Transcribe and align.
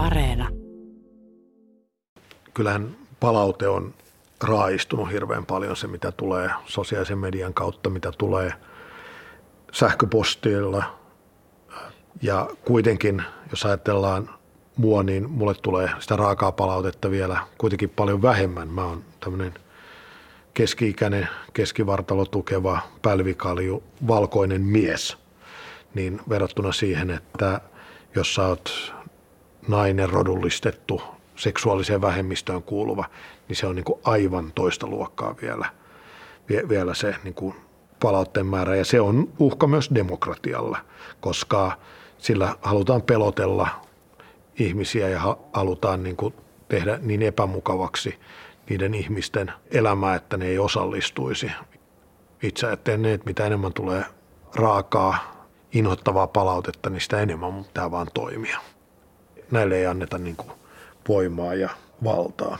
Areena. 0.00 0.48
Kyllähän 2.54 2.96
palaute 3.20 3.68
on 3.68 3.94
raaistunut 4.44 5.10
hirveän 5.12 5.46
paljon 5.46 5.76
se, 5.76 5.86
mitä 5.86 6.12
tulee 6.12 6.50
sosiaalisen 6.66 7.18
median 7.18 7.54
kautta, 7.54 7.90
mitä 7.90 8.12
tulee 8.18 8.52
sähköpostilla. 9.72 10.98
Ja 12.22 12.50
kuitenkin, 12.64 13.22
jos 13.50 13.66
ajatellaan 13.66 14.30
mua, 14.76 15.02
niin 15.02 15.30
mulle 15.30 15.54
tulee 15.54 15.90
sitä 15.98 16.16
raakaa 16.16 16.52
palautetta 16.52 17.10
vielä 17.10 17.38
kuitenkin 17.58 17.90
paljon 17.90 18.22
vähemmän. 18.22 18.68
Mä 18.68 18.84
oon 18.84 19.04
tämmöinen 19.20 19.54
keski-ikäinen, 20.54 21.28
keskivartalo 21.52 22.24
tukeva, 22.24 22.80
pälvikalju, 23.02 23.82
valkoinen 24.08 24.62
mies. 24.62 25.16
Niin 25.94 26.20
verrattuna 26.28 26.72
siihen, 26.72 27.10
että 27.10 27.60
jos 28.14 28.34
sä 28.34 28.46
oot 28.46 28.94
nainen 29.68 30.10
rodullistettu, 30.10 31.02
seksuaaliseen 31.36 32.00
vähemmistöön 32.00 32.62
kuuluva, 32.62 33.04
niin 33.48 33.56
se 33.56 33.66
on 33.66 33.76
niin 33.76 33.84
kuin 33.84 34.00
aivan 34.04 34.52
toista 34.54 34.86
luokkaa 34.86 35.34
vielä, 35.42 35.66
vielä 36.68 36.94
se 36.94 37.14
niin 37.24 37.34
kuin 37.34 37.54
palautteen 38.02 38.46
määrä. 38.46 38.76
Ja 38.76 38.84
se 38.84 39.00
on 39.00 39.28
uhka 39.38 39.66
myös 39.66 39.90
demokratialle, 39.94 40.78
koska 41.20 41.72
sillä 42.18 42.56
halutaan 42.62 43.02
pelotella 43.02 43.68
ihmisiä 44.58 45.08
ja 45.08 45.36
halutaan 45.52 46.02
niin 46.02 46.16
kuin 46.16 46.34
tehdä 46.68 46.98
niin 47.02 47.22
epämukavaksi 47.22 48.18
niiden 48.68 48.94
ihmisten 48.94 49.52
elämää, 49.70 50.14
että 50.14 50.36
ne 50.36 50.46
ei 50.46 50.58
osallistuisi. 50.58 51.52
Itse 52.42 52.66
ajattelen, 52.66 53.06
että 53.06 53.26
mitä 53.26 53.46
enemmän 53.46 53.72
tulee 53.72 54.04
raakaa, 54.54 55.46
inhottavaa 55.72 56.26
palautetta, 56.26 56.90
niin 56.90 57.00
sitä 57.00 57.20
enemmän 57.20 57.64
pitää 57.64 57.90
vaan 57.90 58.06
toimia. 58.14 58.60
Näille 59.50 59.78
ei 59.78 59.86
anneta 59.86 60.18
niin 60.18 60.36
kuin 60.36 60.52
voimaa 61.08 61.54
ja 61.54 61.70
valtaa. 62.04 62.58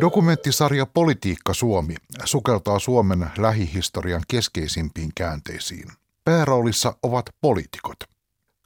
Dokumenttisarja 0.00 0.86
Politiikka 0.86 1.54
Suomi 1.54 1.94
sukeltaa 2.24 2.78
Suomen 2.78 3.30
lähihistorian 3.38 4.22
keskeisimpiin 4.28 5.10
käänteisiin. 5.14 5.88
Pääroolissa 6.24 6.94
ovat 7.02 7.26
poliitikot. 7.40 7.96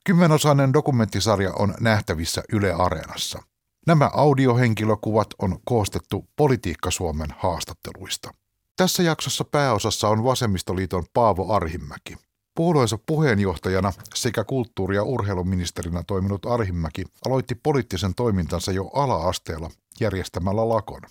Kymmenosainen 0.04 0.72
dokumenttisarja 0.72 1.52
on 1.58 1.74
nähtävissä 1.80 2.42
Yle 2.52 2.72
Areenassa. 2.72 3.42
Nämä 3.88 4.10
audiohenkilökuvat 4.14 5.28
on 5.38 5.58
koostettu 5.64 6.28
Politiikka 6.36 6.90
Suomen 6.90 7.28
haastatteluista. 7.38 8.30
Tässä 8.76 9.02
jaksossa 9.02 9.44
pääosassa 9.44 10.08
on 10.08 10.24
Vasemmistoliiton 10.24 11.04
Paavo 11.14 11.54
Arhimäki. 11.54 12.16
Puolueensa 12.54 12.98
puheenjohtajana 13.06 13.92
sekä 14.14 14.44
kulttuuri- 14.44 14.96
ja 14.96 15.02
urheiluministerinä 15.02 16.02
toiminut 16.06 16.46
Arhimäki 16.46 17.04
aloitti 17.26 17.54
poliittisen 17.54 18.14
toimintansa 18.14 18.72
jo 18.72 18.86
ala-asteella 18.86 19.70
järjestämällä 20.00 20.68
lakon. 20.68 21.02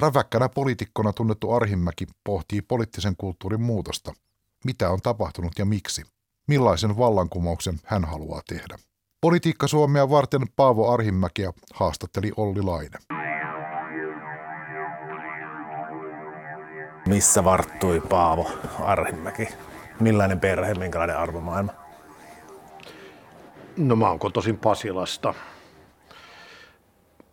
Räväkkänä 0.00 0.48
poliitikkona 0.48 1.12
tunnettu 1.12 1.52
Arhimäki 1.52 2.06
pohtii 2.24 2.62
poliittisen 2.62 3.14
kulttuurin 3.16 3.62
muutosta. 3.62 4.14
Mitä 4.64 4.90
on 4.90 5.00
tapahtunut 5.02 5.52
ja 5.58 5.64
miksi? 5.64 6.02
Millaisen 6.48 6.96
vallankumouksen 6.98 7.80
hän 7.84 8.04
haluaa 8.04 8.42
tehdä? 8.48 8.78
Politiikka 9.20 9.66
Suomea 9.68 10.10
varten 10.10 10.40
Paavo 10.56 10.92
Arhimäkiä 10.92 11.52
haastatteli 11.74 12.32
Olli 12.36 12.62
Laine. 12.62 12.98
Missä 17.06 17.44
varttui 17.44 18.00
Paavo 18.00 18.50
Arhimäki? 18.80 19.48
Millainen 20.00 20.40
perhe, 20.40 20.74
minkälainen 20.74 21.18
arvomaailma? 21.18 21.72
No 23.76 23.96
mä 23.96 24.08
oon 24.08 24.18
kotoisin 24.18 24.58
Pasilasta. 24.58 25.34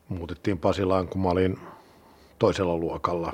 Muutettiin 0.09 0.57
Pasilaan, 0.57 1.07
kun 1.07 1.22
mä 1.22 1.29
olin 1.29 1.59
toisella 2.40 2.78
luokalla. 2.78 3.34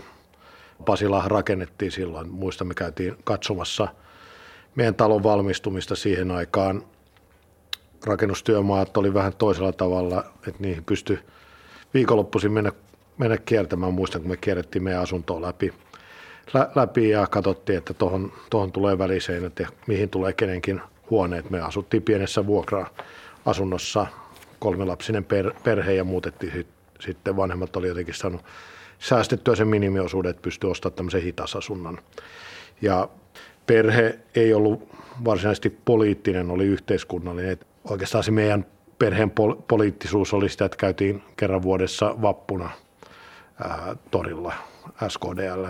Pasila 0.86 1.24
rakennettiin 1.28 1.92
silloin. 1.92 2.30
Muista 2.30 2.64
me 2.64 2.74
käytiin 2.74 3.18
katsomassa 3.24 3.88
meidän 4.76 4.96
talon 4.96 5.24
valmistumista 5.24 5.96
siihen 5.96 6.32
aikaan. 6.32 6.84
Rakennustyömaat 8.06 8.98
oli 8.98 9.14
vähän 9.14 9.34
toisella 9.38 9.72
tavalla, 9.72 10.24
että 10.48 10.60
niihin 10.64 10.84
pystyi 10.84 11.20
viikonloppuisin 11.94 12.52
mennä, 12.52 12.72
mennä 13.18 13.38
kiertämään. 13.38 13.94
Muistan, 13.94 14.22
kun 14.22 14.32
me 14.32 14.38
kierrettiin 14.38 14.84
meidän 14.84 15.02
asuntoa 15.02 15.42
läpi, 15.42 15.74
lä, 16.54 16.70
läpi 16.76 17.10
ja 17.10 17.28
katsottiin, 17.28 17.78
että 17.78 17.94
tuohon, 17.94 18.32
tuohon 18.50 18.72
tulee 18.72 18.98
väliseinät 18.98 19.60
ja 19.60 19.68
mihin 19.88 20.10
tulee 20.10 20.34
kenenkin 20.34 20.82
huoneet. 21.10 21.50
Me 21.50 21.62
asuttiin 21.62 22.04
pienessä 22.04 22.48
vuokra-asunnossa, 22.48 24.08
kolmelapsinen 24.60 25.24
per, 25.24 25.54
perhe 25.64 25.94
ja 25.94 26.04
muutettiin 26.04 26.66
sitten 27.00 27.36
vanhemmat 27.36 27.76
oli 27.76 27.88
jotenkin 27.88 28.14
saanut 28.14 28.42
säästettyä 29.00 29.56
sen 29.56 29.68
minimiosuuden, 29.68 30.30
että 30.30 30.42
pystyi 30.42 30.70
ostamaan 30.70 30.96
tämmöisen 30.96 31.22
hitasasunnon. 31.22 31.98
Ja 32.82 33.10
perhe 33.68 34.20
ei 34.36 34.54
ollut 34.54 34.90
varsinaisesti 35.26 35.70
poliittinen, 35.86 36.52
oli 36.52 36.66
yhteiskunnallinen. 36.66 37.58
Oikeastaan 37.90 38.24
se 38.24 38.32
meidän 38.32 38.66
perheen 39.00 39.32
pol- 39.32 39.56
poliittisuus 39.68 40.34
oli 40.34 40.50
sitä, 40.50 40.66
että 40.66 40.78
käytiin 40.78 41.24
kerran 41.38 41.62
vuodessa 41.62 42.22
vappuna 42.22 42.70
ää, 43.64 43.96
torilla 44.12 44.54
SKDL, 45.08 45.66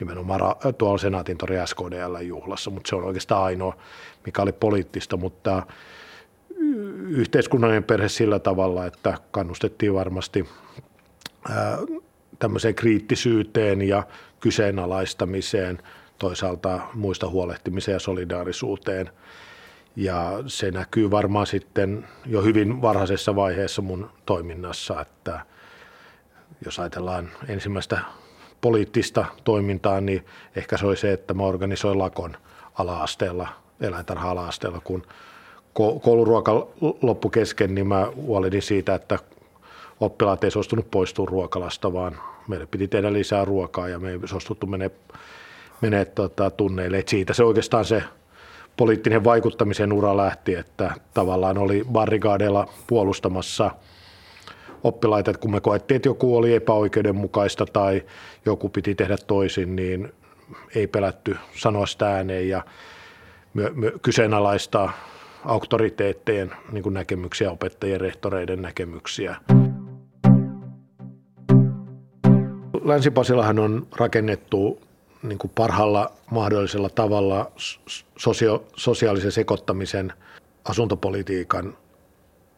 nimenomaan 0.00 0.40
ra- 0.40 0.72
tuolla 0.78 0.98
Senaatin 0.98 1.38
tori 1.38 1.56
SKDL 1.66 2.16
juhlassa, 2.20 2.70
mutta 2.70 2.88
se 2.88 2.96
on 2.96 3.04
oikeastaan 3.04 3.42
ainoa, 3.42 3.76
mikä 4.26 4.42
oli 4.42 4.52
poliittista, 4.52 5.16
mutta 5.16 5.66
yhteiskunnallinen 7.08 7.84
perhe 7.84 8.08
sillä 8.08 8.38
tavalla, 8.38 8.86
että 8.86 9.18
kannustettiin 9.30 9.94
varmasti 9.94 10.48
ää, 11.48 11.78
tämmöiseen 12.38 12.74
kriittisyyteen 12.74 13.82
ja 13.82 14.02
kyseenalaistamiseen, 14.40 15.78
toisaalta 16.18 16.80
muista 16.94 17.28
huolehtimiseen 17.28 17.94
ja 17.94 18.00
solidaarisuuteen. 18.00 19.10
Ja 19.96 20.42
se 20.46 20.70
näkyy 20.70 21.10
varmaan 21.10 21.46
sitten 21.46 22.08
jo 22.26 22.42
hyvin 22.42 22.82
varhaisessa 22.82 23.36
vaiheessa 23.36 23.82
mun 23.82 24.10
toiminnassa, 24.26 25.00
että 25.00 25.40
jos 26.64 26.78
ajatellaan 26.78 27.30
ensimmäistä 27.48 27.98
poliittista 28.60 29.24
toimintaa, 29.44 30.00
niin 30.00 30.26
ehkä 30.56 30.76
se 30.76 30.86
oli 30.86 30.96
se, 30.96 31.12
että 31.12 31.34
mä 31.34 31.42
organisoin 31.42 31.98
lakon 31.98 32.36
ala-asteella, 32.74 33.48
eläintarha-ala-asteella, 33.80 34.80
kun 34.84 35.06
kouluruoka 36.02 36.68
loppu 37.02 37.30
kesken, 37.30 37.74
niin 37.74 37.86
mä 37.86 38.06
huolin 38.16 38.62
siitä, 38.62 38.94
että 38.94 39.18
oppilaat 40.00 40.44
ei 40.44 40.50
suostunut 40.50 40.90
poistua 40.90 41.26
ruokalasta, 41.26 41.92
vaan 41.92 42.18
meille 42.48 42.66
piti 42.66 42.88
tehdä 42.88 43.12
lisää 43.12 43.44
ruokaa 43.44 43.88
ja 43.88 43.98
me 43.98 44.10
ei 44.10 44.18
suostuttu 44.24 44.66
menee, 44.66 44.90
menee 45.80 46.04
tota, 46.04 46.50
tunneille. 46.50 46.98
Et 46.98 47.08
siitä 47.08 47.34
se 47.34 47.44
oikeastaan 47.44 47.84
se 47.84 48.02
poliittinen 48.76 49.24
vaikuttamisen 49.24 49.92
ura 49.92 50.16
lähti, 50.16 50.54
että 50.54 50.94
tavallaan 51.14 51.58
oli 51.58 51.84
barrikaadeilla 51.92 52.68
puolustamassa 52.86 53.70
oppilaita, 54.84 55.30
että 55.30 55.40
kun 55.40 55.50
me 55.50 55.60
koettiin, 55.60 55.96
että 55.96 56.08
joku 56.08 56.36
oli 56.36 56.54
epäoikeudenmukaista 56.54 57.66
tai 57.66 58.02
joku 58.46 58.68
piti 58.68 58.94
tehdä 58.94 59.16
toisin, 59.26 59.76
niin 59.76 60.12
ei 60.74 60.86
pelätty 60.86 61.36
sanoa 61.56 61.86
sitä 61.86 62.14
ääneen 62.14 62.48
ja 62.48 62.62
kyseenalaistaa 64.02 64.92
auktoriteettejen 65.44 66.52
niin 66.72 66.94
näkemyksiä, 66.94 67.50
opettajien, 67.50 68.00
rehtoreiden 68.00 68.62
näkemyksiä. 68.62 69.36
Länsi-Pasilahan 72.84 73.58
on 73.58 73.86
rakennettu 73.96 74.80
niin 75.22 75.38
kuin 75.38 75.52
parhaalla 75.54 76.12
mahdollisella 76.30 76.88
tavalla 76.88 77.52
sosio- 78.18 78.64
sosiaalisen 78.76 79.32
sekoittamisen 79.32 80.12
asuntopolitiikan 80.64 81.76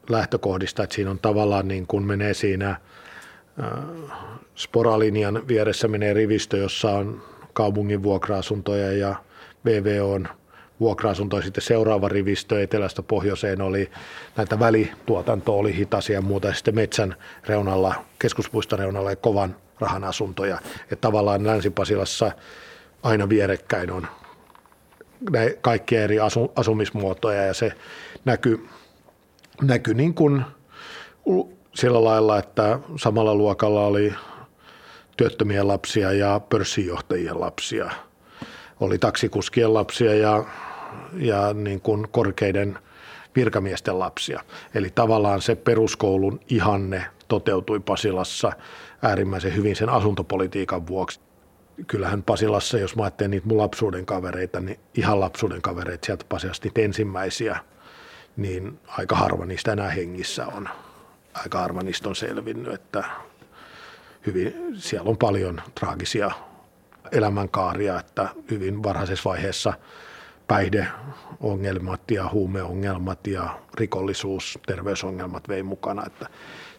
lähtökohdista, 0.08 0.82
että 0.82 0.94
siinä 0.94 1.11
on 1.11 1.19
tavallaan 1.19 1.69
niin 1.69 1.87
kuin 1.87 2.05
menee 2.05 2.34
siinä 2.34 2.70
äh, 2.70 2.78
sporalinjan 4.55 5.49
vieressä 5.49 5.88
menee 5.88 6.14
rivistö, 6.14 6.56
jossa 6.56 6.90
on 6.90 7.22
kaupungin 7.52 8.02
vuokra-asuntoja 8.02 8.93
ja 8.93 9.14
VVOn 9.64 10.28
vuokra-asuntoja. 10.81 11.43
Sitten 11.43 11.62
seuraava 11.62 12.08
rivistö 12.08 12.62
etelästä 12.62 13.02
pohjoiseen 13.02 13.62
oli 13.62 13.90
näitä 14.37 14.58
välituotantoa, 14.58 15.56
oli 15.56 15.76
hitasia 15.76 16.14
ja 16.14 16.22
muuta. 16.22 16.49
Ja 16.49 16.55
sitten 16.55 16.75
metsän 16.75 17.17
reunalla, 17.46 17.94
keskuspuiston 18.19 18.78
reunalla 18.78 19.10
ja 19.10 19.17
kovan 19.17 19.56
rahan 19.80 20.04
asuntoja. 20.04 20.58
Että 20.82 20.96
tavallaan 20.96 21.46
Länsi-Pasilassa 21.46 22.32
aina 23.02 23.28
vierekkäin 23.28 23.90
on 23.90 24.06
kaikkia 25.60 26.02
eri 26.02 26.20
asu, 26.20 26.52
asumismuotoja 26.56 27.42
ja 27.42 27.54
se 27.54 27.72
näkyy, 28.24 28.68
näkyy 29.62 29.94
niin 29.94 30.14
kuin 30.14 30.44
sillä 31.74 32.04
lailla, 32.04 32.38
että 32.38 32.78
samalla 32.96 33.34
luokalla 33.34 33.86
oli 33.86 34.14
työttömien 35.16 35.68
lapsia 35.68 36.12
ja 36.12 36.40
pörssijohtajien 36.48 37.40
lapsia. 37.40 37.90
Oli 38.80 38.98
taksikuskien 38.98 39.74
lapsia 39.74 40.14
ja, 40.14 40.44
ja 41.16 41.54
niin 41.54 41.80
kuin 41.80 42.08
korkeiden 42.10 42.78
virkamiesten 43.36 43.98
lapsia. 43.98 44.40
Eli 44.74 44.90
tavallaan 44.94 45.42
se 45.42 45.54
peruskoulun 45.54 46.40
ihanne 46.48 47.06
toteutui 47.28 47.80
Pasilassa 47.80 48.52
äärimmäisen 49.04 49.56
hyvin 49.56 49.76
sen 49.76 49.88
asuntopolitiikan 49.88 50.86
vuoksi. 50.86 51.20
Kyllähän 51.86 52.22
Pasilassa, 52.22 52.78
jos 52.78 52.96
mä 52.96 53.02
ajattelen 53.02 53.30
niitä 53.30 53.46
mun 53.46 53.58
lapsuuden 53.58 54.06
kavereita, 54.06 54.60
niin 54.60 54.80
ihan 54.94 55.20
lapsuuden 55.20 55.62
kavereita 55.62 56.06
sieltä 56.06 56.24
Pasilasta 56.28 56.66
niitä 56.66 56.80
ensimmäisiä, 56.80 57.58
niin 58.36 58.78
aika 58.86 59.16
harva 59.16 59.46
niistä 59.46 59.72
enää 59.72 59.90
hengissä 59.90 60.46
on. 60.46 60.68
Aika 61.34 61.58
harva 61.58 61.82
niistä 61.82 62.08
on 62.08 62.16
selvinnyt, 62.16 62.74
että 62.74 63.04
hyvin, 64.26 64.54
siellä 64.76 65.10
on 65.10 65.16
paljon 65.16 65.62
traagisia 65.80 66.30
elämänkaaria, 67.12 68.00
että 68.00 68.28
hyvin 68.50 68.82
varhaisessa 68.82 69.30
vaiheessa 69.30 69.72
päihdeongelmat 70.48 72.10
ja 72.10 72.28
huumeongelmat 72.32 73.26
ja 73.26 73.60
rikollisuus, 73.74 74.58
terveysongelmat 74.66 75.48
vei 75.48 75.62
mukana, 75.62 76.02
että 76.06 76.26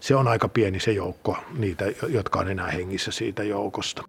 se 0.06 0.16
on 0.16 0.28
aika 0.28 0.48
pieni 0.48 0.80
se 0.80 0.92
joukko 0.92 1.38
niitä, 1.58 1.86
jotka 2.08 2.40
on 2.40 2.48
enää 2.48 2.72
hengissä 2.72 3.12
siitä 3.12 3.44
joukosta. 3.44 4.04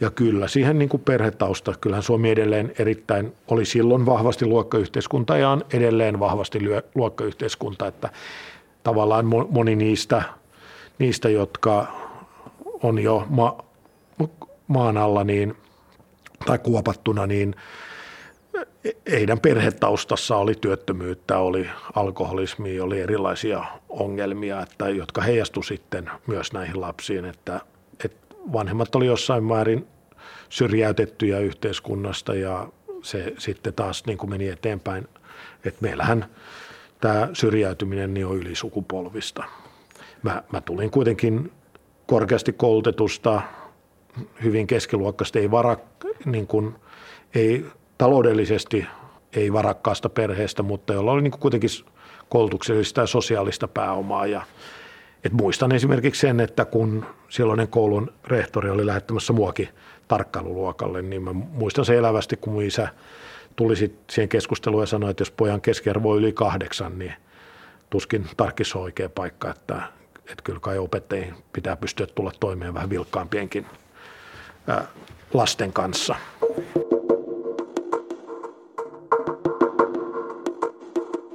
Ja 0.00 0.10
kyllä 0.10 0.48
siihen 0.48 0.78
niin 0.78 0.88
kuin 0.88 1.02
perhetausta, 1.02 1.74
kyllähän 1.80 2.02
Suomi 2.02 2.30
edelleen 2.30 2.72
erittäin, 2.78 3.32
oli 3.48 3.64
silloin 3.64 4.06
vahvasti 4.06 4.46
luokkayhteiskunta 4.46 5.36
ja 5.36 5.50
on 5.50 5.64
edelleen 5.72 6.20
vahvasti 6.20 6.58
luokkayhteiskunta, 6.94 7.86
että 7.86 8.10
tavallaan 8.82 9.26
moni 9.50 9.76
niistä, 9.76 10.22
niistä 10.98 11.28
jotka 11.28 11.86
on 12.82 12.98
jo 12.98 13.26
ma, 13.28 13.58
maan 14.68 14.96
alla 14.96 15.24
niin, 15.24 15.56
tai 16.46 16.58
kuopattuna, 16.58 17.26
niin 17.26 17.54
heidän 19.10 19.40
perhetaustassa 19.40 20.36
oli 20.36 20.54
työttömyyttä, 20.54 21.38
oli 21.38 21.68
alkoholismia, 21.94 22.84
oli 22.84 23.00
erilaisia 23.00 23.64
ongelmia, 23.88 24.62
että, 24.62 24.88
jotka 24.88 25.20
heijastu 25.22 25.62
sitten 25.62 26.10
myös 26.26 26.52
näihin 26.52 26.80
lapsiin, 26.80 27.24
että, 27.24 27.60
että 28.04 28.36
vanhemmat 28.52 28.94
oli 28.94 29.06
jossain 29.06 29.44
määrin 29.44 29.86
syrjäytettyjä 30.48 31.38
yhteiskunnasta 31.38 32.34
ja 32.34 32.68
se 33.02 33.32
sitten 33.38 33.74
taas 33.74 34.06
niin 34.06 34.18
kuin 34.18 34.30
meni 34.30 34.48
eteenpäin, 34.48 35.08
että 35.64 35.82
meillähän 35.82 36.26
tämä 37.00 37.28
syrjäytyminen 37.32 38.14
niin 38.14 38.26
on 38.26 38.36
ylisukupolvista. 38.36 39.44
Mä, 40.22 40.42
mä 40.52 40.60
tulin 40.60 40.90
kuitenkin 40.90 41.52
korkeasti 42.06 42.52
koulutetusta, 42.52 43.42
hyvin 44.42 44.66
keskiluokkaista, 44.66 45.38
ei, 45.38 45.50
varak, 45.50 45.80
niin 46.24 46.46
kuin, 46.46 46.74
ei 47.34 47.64
taloudellisesti 47.98 48.86
ei 49.32 49.52
varakkaasta 49.52 50.08
perheestä, 50.08 50.62
mutta 50.62 50.92
jolla 50.92 51.12
oli 51.12 51.22
niin 51.22 51.30
kuitenkin 51.30 51.70
koulutuksellista 52.28 53.00
ja 53.00 53.06
sosiaalista 53.06 53.68
pääomaa. 53.68 54.26
Ja, 54.26 54.42
et 55.24 55.32
muistan 55.32 55.72
esimerkiksi 55.72 56.20
sen, 56.20 56.40
että 56.40 56.64
kun 56.64 57.06
silloinen 57.28 57.68
koulun 57.68 58.12
rehtori 58.24 58.70
oli 58.70 58.86
lähettämässä 58.86 59.32
muakin 59.32 59.68
tarkkailuluokalle, 60.08 61.02
niin 61.02 61.22
mä 61.22 61.32
muistan 61.32 61.84
se 61.84 61.96
elävästi, 61.96 62.36
kun 62.36 62.52
mun 62.52 62.62
isä 62.62 62.88
tuli 63.56 63.76
siihen 64.10 64.28
keskusteluun 64.28 64.82
ja 64.82 64.86
sanoi, 64.86 65.10
että 65.10 65.20
jos 65.20 65.30
pojan 65.30 65.60
keskiarvo 65.60 66.10
on 66.10 66.18
yli 66.18 66.32
kahdeksan, 66.32 66.98
niin 66.98 67.14
tuskin 67.90 68.26
tarkissa 68.36 68.78
on 68.78 68.84
oikea 68.84 69.08
paikka, 69.08 69.50
että, 69.50 69.82
että 70.16 70.42
kyllä 70.44 70.60
kai 70.60 70.78
opettajien 70.78 71.34
pitää 71.52 71.76
pystyä 71.76 72.06
tulla 72.06 72.32
toimeen 72.40 72.74
vähän 72.74 72.90
vilkkaampienkin 72.90 73.66
lasten 75.34 75.72
kanssa. 75.72 76.16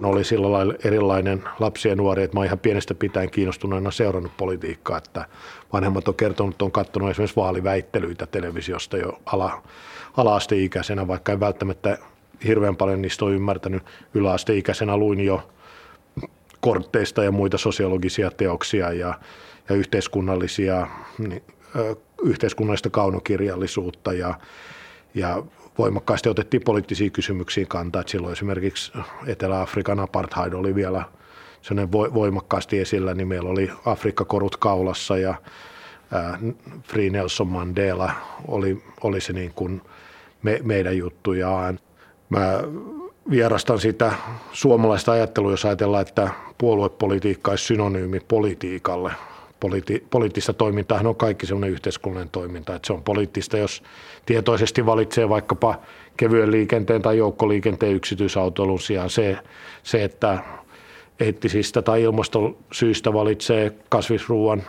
No 0.01 0.09
oli 0.09 0.23
sillä 0.23 0.51
lailla 0.51 0.73
erilainen 0.83 1.43
lapsi 1.59 1.89
ja 1.89 1.95
nuori, 1.95 2.23
että 2.23 2.37
mä 2.37 2.45
ihan 2.45 2.59
pienestä 2.59 2.95
pitäen 2.95 3.29
kiinnostuneena 3.31 3.91
seurannut 3.91 4.37
politiikkaa, 4.37 4.97
että 4.97 5.25
vanhemmat 5.73 6.07
on 6.07 6.15
kertonut, 6.15 6.53
että 6.53 6.65
on 6.65 6.71
katsonut 6.71 7.09
esimerkiksi 7.09 7.35
vaaliväittelyitä 7.35 8.25
televisiosta 8.25 8.97
jo 8.97 9.19
ala, 9.25 9.63
ala-asteikäisenä, 10.17 11.07
vaikka 11.07 11.31
en 11.31 11.39
välttämättä 11.39 11.97
hirveän 12.45 12.75
paljon 12.75 13.01
niistä 13.01 13.25
ole 13.25 13.33
ymmärtänyt. 13.33 13.83
Yläasteikäisenä 14.13 14.97
luin 14.97 15.19
jo 15.19 15.49
kortteista 16.59 17.23
ja 17.23 17.31
muita 17.31 17.57
sosiologisia 17.57 18.31
teoksia 18.31 18.93
ja, 18.93 19.19
ja 19.69 19.75
yhteiskunnallisia, 19.75 20.87
niin, 21.17 21.43
ö, 21.75 21.95
yhteiskunnallista 22.23 22.89
kaunokirjallisuutta 22.89 24.13
ja, 24.13 24.33
ja 25.13 25.43
voimakkaasti 25.77 26.29
otettiin 26.29 26.63
poliittisiin 26.63 27.11
kysymyksiin 27.11 27.67
kantaa. 27.67 27.99
Että 27.99 28.11
silloin 28.11 28.33
esimerkiksi 28.33 28.91
Etelä-Afrikan 29.27 29.99
apartheid 29.99 30.53
oli 30.53 30.75
vielä 30.75 31.03
voimakkaasti 32.13 32.79
esillä, 32.79 33.13
niin 33.13 33.27
meillä 33.27 33.49
oli 33.49 33.71
Afrikka-korut 33.85 34.57
kaulassa 34.57 35.17
ja 35.17 35.35
Free 36.83 37.09
Nelson 37.09 37.47
Mandela 37.47 38.11
oli, 38.47 38.83
oli 39.03 39.21
se 39.21 39.33
niin 39.33 39.51
kuin 39.55 39.81
me, 40.43 40.59
meidän 40.63 40.97
juttu. 40.97 41.33
Ja 41.33 41.73
mä 42.29 42.63
vierastan 43.29 43.79
sitä 43.79 44.11
suomalaista 44.51 45.11
ajattelua, 45.11 45.51
jos 45.51 45.65
ajatellaan, 45.65 46.01
että 46.01 46.29
puoluepolitiikka 46.57 47.51
olisi 47.51 47.65
synonyymi 47.65 48.19
politiikalle– 48.19 49.11
politi- 49.65 50.03
poliittista 50.09 50.53
toimintaa. 50.53 51.01
On 51.05 51.15
kaikki 51.15 51.45
sellainen 51.45 51.71
yhteiskunnallinen 51.71 52.31
toiminta, 52.31 52.75
että 52.75 52.87
se 52.87 52.93
on 52.93 53.03
poliittista, 53.03 53.57
jos 53.57 53.83
tietoisesti 54.25 54.85
valitsee 54.85 55.29
vaikkapa 55.29 55.79
kevyen 56.17 56.51
liikenteen 56.51 57.01
tai 57.01 57.17
joukkoliikenteen 57.17 57.95
yksityisautoilun 57.95 58.79
sijaan 58.79 59.09
se, 59.09 59.37
se 59.83 60.03
että 60.03 60.39
eettisistä 61.19 61.81
tai 61.81 62.01
ilmastosyistä 62.01 63.13
valitsee 63.13 63.71
kasvisruuan 63.89 64.63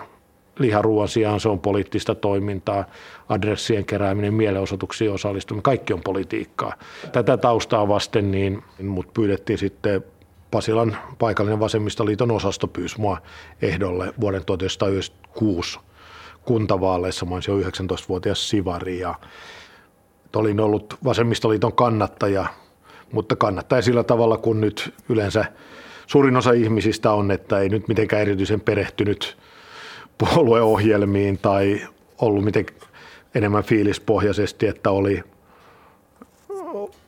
liharuuan 0.59 1.09
sijaan 1.09 1.41
se 1.41 1.49
on 1.49 1.61
poliittista 1.61 2.15
toimintaa, 2.15 2.85
adressien 3.29 3.85
kerääminen, 3.85 4.35
mielenosoituksiin 4.35 5.13
osallistuminen, 5.13 5.63
kaikki 5.63 5.93
on 5.93 6.01
politiikkaa. 6.01 6.73
Tätä 7.13 7.37
taustaa 7.37 7.89
vasten 7.89 8.31
niin 8.31 8.63
mut 8.83 9.15
pyydettiin 9.15 9.59
sitten 9.59 10.05
Pasilan 10.53 10.97
paikallinen 11.19 11.61
vasemmistoliiton 11.61 12.31
osasto 12.31 12.69
pyysi 12.69 13.01
mua 13.01 13.19
ehdolle 13.63 14.15
vuoden 14.21 14.45
1996 14.45 15.79
kuntavaaleissa. 16.45 17.27
Mä 17.27 17.35
jo 17.49 17.59
19-vuotias 17.59 18.49
sivari 18.49 18.99
ja 18.99 19.15
olin 20.37 20.61
ollut 20.61 20.97
vasemmistoliiton 21.05 21.73
kannattaja, 21.73 22.47
mutta 23.13 23.37
kannattaja 23.37 23.83
sillä 23.83 24.05
tavalla, 24.05 24.37
kun 24.37 24.61
nyt 24.61 24.95
yleensä 25.09 25.45
suurin 26.07 26.37
osa 26.37 26.53
ihmisistä 26.53 27.13
on, 27.13 27.31
että 27.31 27.59
ei 27.59 27.69
nyt 27.69 27.89
mitenkään 27.89 28.23
erityisen 28.23 28.61
perehtynyt 28.61 29.37
puolueohjelmiin 30.19 31.39
tai 31.39 31.81
ollut 32.21 32.45
miten 32.45 32.67
enemmän 33.35 33.65
fiilispohjaisesti, 33.65 34.67
että 34.67 34.91
oli 34.91 35.23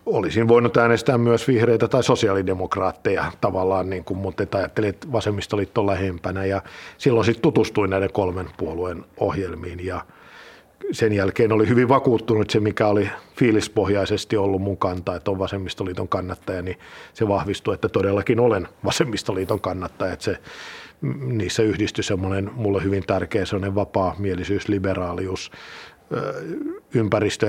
olisin 0.06 0.48
voinut 0.48 0.76
äänestää 0.76 1.18
myös 1.18 1.48
vihreitä 1.48 1.88
tai 1.88 2.02
sosiaalidemokraatteja 2.02 3.32
tavallaan, 3.40 3.90
niin 3.90 4.04
kuin, 4.04 4.18
mutta 4.18 4.58
ajattelin, 4.58 4.90
että 4.90 5.12
vasemmistoliitto 5.12 5.80
on 5.80 5.86
lähempänä 5.86 6.44
ja 6.44 6.62
silloin 6.98 7.24
sitten 7.24 7.42
tutustuin 7.42 7.90
näiden 7.90 8.12
kolmen 8.12 8.46
puolueen 8.56 9.04
ohjelmiin 9.16 9.86
ja 9.86 10.04
sen 10.92 11.12
jälkeen 11.12 11.52
oli 11.52 11.68
hyvin 11.68 11.88
vakuuttunut 11.88 12.50
se, 12.50 12.60
mikä 12.60 12.86
oli 12.86 13.10
fiilispohjaisesti 13.36 14.36
ollut 14.36 14.62
mun 14.62 14.76
kanta, 14.76 15.16
että 15.16 15.30
on 15.30 15.38
vasemmistoliiton 15.38 16.08
kannattaja, 16.08 16.62
niin 16.62 16.78
se 17.14 17.28
vahvistui, 17.28 17.74
että 17.74 17.88
todellakin 17.88 18.40
olen 18.40 18.68
vasemmistoliiton 18.84 19.60
kannattaja, 19.60 20.12
että 20.12 20.24
se, 20.24 20.38
niissä 21.20 21.62
yhdistyi 21.62 22.04
semmoinen 22.04 22.50
mulle 22.54 22.82
hyvin 22.82 23.02
tärkeä 23.06 23.44
semmoinen 23.44 23.74
vapaa 23.74 24.14
mielisyys, 24.18 24.68
liberaalius, 24.68 25.50
ympäristö 26.94 27.46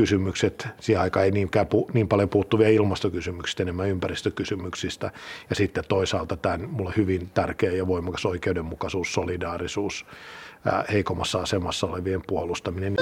kysymykset, 0.00 0.68
siihen 0.80 1.02
aikaan 1.02 1.24
ei 1.24 1.30
niinkään 1.30 1.66
pu, 1.66 1.90
niin 1.92 2.08
paljon 2.08 2.28
puuttuvia 2.28 2.68
ilmastokysymyksistä, 2.68 3.62
enemmän 3.62 3.88
ympäristökysymyksistä. 3.88 5.10
Ja 5.50 5.56
sitten 5.56 5.84
toisaalta 5.88 6.36
tämä 6.36 6.58
mulle 6.66 6.92
hyvin 6.96 7.30
tärkeä 7.34 7.72
ja 7.72 7.86
voimakas 7.86 8.26
oikeudenmukaisuus, 8.26 9.14
solidaarisuus, 9.14 10.06
ää, 10.64 10.84
heikommassa 10.92 11.38
asemassa 11.38 11.86
olevien 11.86 12.22
puolustaminen. 12.26 12.96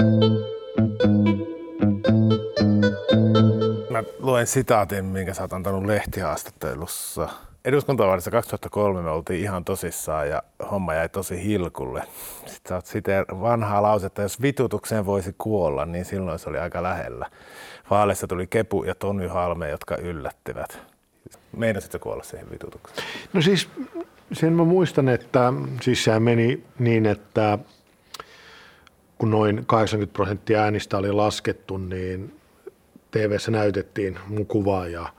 Mä 3.91 4.03
luen 4.19 4.47
sitaatin, 4.47 5.05
minkä 5.05 5.35
sä 5.35 5.43
oot 5.43 5.53
antanut 5.53 5.87
lehtihaastattelussa– 5.87 7.29
eduskuntavaarissa 7.69 8.31
2003 8.31 9.03
me 9.03 9.11
oltiin 9.11 9.41
ihan 9.41 9.65
tosissaan 9.65 10.29
ja 10.29 10.43
homma 10.71 10.95
jäi 10.95 11.09
tosi 11.09 11.45
hilkulle. 11.45 12.03
Sitten 12.47 12.75
oot 12.75 12.87
siten 12.87 13.25
vanhaa 13.31 13.83
lausetta, 13.83 14.23
jos 14.23 14.43
vitutukseen 14.43 15.07
voisi 15.07 15.35
kuolla, 15.39 15.85
niin 15.85 16.05
silloin 16.05 16.39
se 16.39 16.49
oli 16.49 16.59
aika 16.59 16.83
lähellä. 16.83 17.27
Vaaleissa 17.91 18.27
tuli 18.27 18.47
Kepu 18.47 18.85
ja 18.85 18.95
Tony 18.95 19.27
Halme, 19.27 19.69
jotka 19.69 19.97
yllättivät. 19.97 20.79
sitten 21.79 22.01
kuolla 22.01 22.23
siihen 22.23 22.51
vitutukseen? 22.51 23.09
No 23.33 23.43
siis 23.43 23.69
sen 24.33 24.53
mä 24.53 24.65
muistan, 24.65 25.09
että 25.09 25.53
siis 25.83 26.05
sehän 26.05 26.23
meni 26.23 26.65
niin, 26.79 27.07
että 27.07 27.59
kun 29.19 29.31
noin 29.31 29.67
80 29.67 30.13
prosenttia 30.13 30.63
äänistä 30.63 30.99
oli 30.99 31.13
laskettu, 31.13 31.77
niin 31.77 32.41
tv 33.11 33.37
näytettiin 33.51 34.19
mun 34.29 34.47
kuvaa 34.47 34.89
ja 34.89 35.18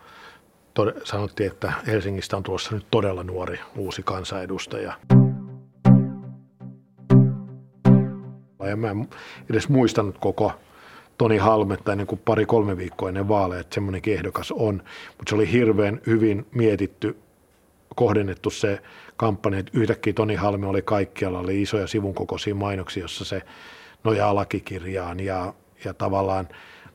tod- 0.73 1.01
sanottiin, 1.03 1.51
että 1.51 1.73
Helsingistä 1.87 2.37
on 2.37 2.43
tulossa 2.43 2.75
nyt 2.75 2.85
todella 2.91 3.23
nuori 3.23 3.59
uusi 3.77 4.03
kansanedustaja. 4.03 4.93
Ja 8.69 8.75
mä 8.75 8.89
en 8.89 9.07
edes 9.49 9.69
muistanut 9.69 10.17
koko 10.17 10.51
Toni 11.17 11.37
Halmetta 11.37 11.91
ennen 11.91 12.07
kuin 12.07 12.21
pari-kolme 12.25 12.77
viikkoa 12.77 13.09
ennen 13.09 13.27
vaaleja, 13.27 13.61
että 13.61 13.73
semmoinenkin 13.73 14.13
ehdokas 14.13 14.51
on. 14.51 14.83
Mutta 15.17 15.29
se 15.29 15.35
oli 15.35 15.51
hirveän 15.51 16.01
hyvin 16.07 16.45
mietitty, 16.51 17.17
kohdennettu 17.95 18.49
se 18.49 18.81
kampanja, 19.17 19.59
että 19.59 19.71
yhtäkkiä 19.75 20.13
Toni 20.13 20.35
Halme 20.35 20.67
oli 20.67 20.81
kaikkialla, 20.81 21.39
oli 21.39 21.61
isoja 21.61 21.87
sivun 21.87 22.13
kokoisia 22.13 22.55
mainoksia, 22.55 23.03
jossa 23.03 23.25
se 23.25 23.41
nojaa 24.03 24.35
lakikirjaan 24.35 25.19
ja, 25.19 25.53
ja 25.85 25.93
tavallaan 25.93 26.47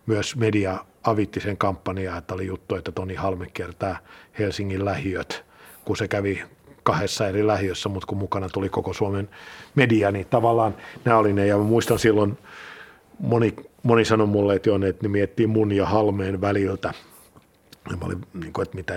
myös 0.06 0.36
media 0.36 0.78
avitti 1.04 1.40
sen 1.40 1.56
kampanjaa, 1.56 2.18
että 2.18 2.34
oli 2.34 2.46
juttu, 2.46 2.74
että 2.74 2.92
Toni 2.92 3.14
Halme 3.14 3.46
kiertää 3.54 3.98
Helsingin 4.38 4.84
lähiöt, 4.84 5.44
kun 5.84 5.96
se 5.96 6.08
kävi 6.08 6.42
kahdessa 6.82 7.28
eri 7.28 7.46
lähiössä, 7.46 7.88
mutta 7.88 8.06
kun 8.06 8.18
mukana 8.18 8.48
tuli 8.48 8.68
koko 8.68 8.92
Suomen 8.92 9.28
media, 9.74 10.10
niin 10.10 10.26
tavallaan 10.26 10.74
nämä 11.04 11.18
oli 11.18 11.32
ne. 11.32 11.46
Ja 11.46 11.58
muistan 11.58 11.98
silloin, 11.98 12.38
moni, 13.18 13.56
moni 13.82 14.04
sanoi 14.04 14.26
mulle, 14.26 14.54
että, 14.54 14.68
joo, 14.68 14.84
että 14.86 15.02
ne 15.02 15.08
miettii 15.08 15.46
mun 15.46 15.72
ja 15.72 15.86
Halmeen 15.86 16.40
väliltä. 16.40 16.92
Ja 17.90 17.96
mä 17.96 18.06
olin, 18.06 18.20
niin 18.34 18.52
kuin, 18.52 18.62
että 18.62 18.76
mitä 18.76 18.94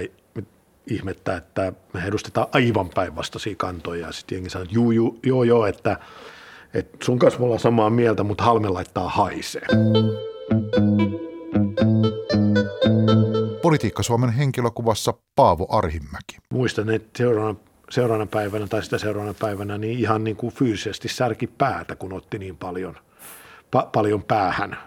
ihmettä, 0.88 1.36
että 1.36 1.74
me 1.94 2.02
edustetaan 2.06 2.48
aivan 2.52 2.90
päinvastaisia 2.90 3.56
kantoja. 3.58 4.08
Ja 4.08 4.12
sitten 4.12 4.36
jengi 4.36 4.50
sanoi, 4.50 4.64
että 4.64 4.76
juu, 4.76 4.92
juu, 4.92 5.20
joo, 5.24 5.44
joo, 5.44 5.66
että, 5.66 6.00
että 6.74 6.98
sun 7.04 7.20
kanssa 7.20 7.40
me 7.40 7.46
ollaan 7.46 7.60
samaa 7.60 7.90
mieltä, 7.90 8.24
mutta 8.24 8.44
Halme 8.44 8.70
laittaa 8.70 9.10
haisee. 9.10 9.68
Politiikka 13.62 14.04
Suomen 14.04 14.30
henkilökuvassa 14.30 15.14
Paavo 15.36 15.68
Arhimäki. 15.70 16.38
Muistan, 16.54 16.90
että 16.90 17.18
seuraavana, 17.18 17.60
seuraavana 17.90 18.26
päivänä 18.26 18.68
tai 18.68 18.84
sitä 18.84 18.98
seuraavana 18.98 19.36
päivänä 19.40 19.78
niin 19.78 20.00
ihan 20.00 20.24
niin 20.24 20.36
kuin 20.36 20.54
fyysisesti 20.54 21.08
särki 21.08 21.48
päätä, 21.48 21.96
kun 21.96 22.14
otti 22.14 22.40
niin 22.40 22.58
paljon, 22.58 22.98
pa, 23.72 23.90
paljon 23.94 24.24
päähän. 24.24 24.78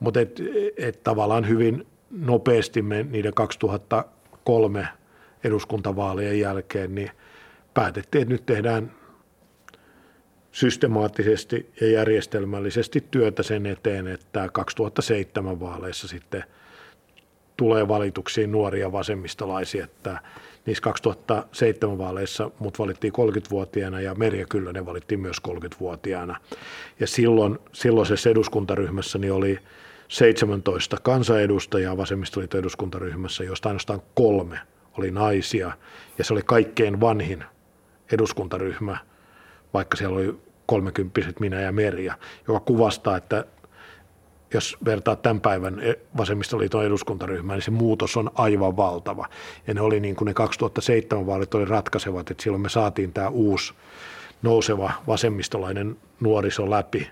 Mutta 0.00 0.20
et, 0.20 0.40
et 0.76 1.02
tavallaan 1.02 1.48
hyvin 1.48 1.86
nopeasti 2.10 2.82
me 2.82 3.02
niiden 3.02 3.34
2003 3.34 4.88
eduskuntavaalien 5.44 6.40
jälkeen 6.40 6.94
niin 6.94 7.10
päätettiin, 7.74 8.22
että 8.22 8.32
nyt 8.32 8.46
tehdään 8.46 8.92
systemaattisesti 10.54 11.70
ja 11.80 11.90
järjestelmällisesti 11.90 13.04
työtä 13.10 13.42
sen 13.42 13.66
eteen, 13.66 14.08
että 14.08 14.48
2007 14.52 15.60
vaaleissa 15.60 16.08
sitten 16.08 16.44
tulee 17.56 17.88
valituksiin 17.88 18.52
nuoria 18.52 18.92
vasemmistolaisia, 18.92 19.84
että 19.84 20.20
niissä 20.66 20.82
2007 20.82 21.98
vaaleissa 21.98 22.50
mut 22.58 22.78
valittiin 22.78 23.12
30-vuotiaana 23.12 24.00
ja 24.00 24.14
Merja 24.14 24.46
Kyllönen 24.46 24.86
valittiin 24.86 25.20
myös 25.20 25.36
30-vuotiaana. 25.48 26.40
Ja 27.00 27.06
silloin, 27.06 27.58
silloisessa 27.72 28.30
eduskuntaryhmässä 28.30 29.18
niin 29.18 29.32
oli 29.32 29.58
17 30.08 30.96
kansanedustajaa 31.02 31.96
vasemmistoliiton 31.96 32.60
eduskuntaryhmässä, 32.60 33.44
joista 33.44 33.68
ainoastaan 33.68 34.02
kolme 34.14 34.58
oli 34.98 35.10
naisia. 35.10 35.72
Ja 36.18 36.24
se 36.24 36.32
oli 36.32 36.42
kaikkein 36.42 37.00
vanhin 37.00 37.44
eduskuntaryhmä, 38.12 38.98
vaikka 39.74 39.96
siellä 39.96 40.16
oli 40.16 40.34
kolmekymppiset 40.66 41.40
minä 41.40 41.60
ja 41.60 41.72
Merja, 41.72 42.18
joka 42.48 42.60
kuvastaa, 42.60 43.16
että 43.16 43.44
jos 44.54 44.76
vertaa 44.84 45.16
tämän 45.16 45.40
päivän 45.40 45.80
e- 45.80 45.98
vasemmistoliiton 46.16 46.84
eduskuntaryhmään, 46.84 47.56
niin 47.56 47.64
se 47.64 47.70
muutos 47.70 48.16
on 48.16 48.30
aivan 48.34 48.76
valtava. 48.76 49.28
Ja 49.66 49.74
ne 49.74 49.80
oli 49.80 50.00
niin 50.00 50.16
kuin 50.16 50.26
ne 50.26 50.34
2007 50.34 51.26
vaalit 51.26 51.54
oli 51.54 51.64
ratkaisevat, 51.64 52.30
että 52.30 52.42
silloin 52.42 52.62
me 52.62 52.68
saatiin 52.68 53.12
tämä 53.12 53.28
uusi 53.28 53.74
nouseva 54.42 54.92
vasemmistolainen 55.06 55.96
nuoriso 56.20 56.70
läpi 56.70 57.10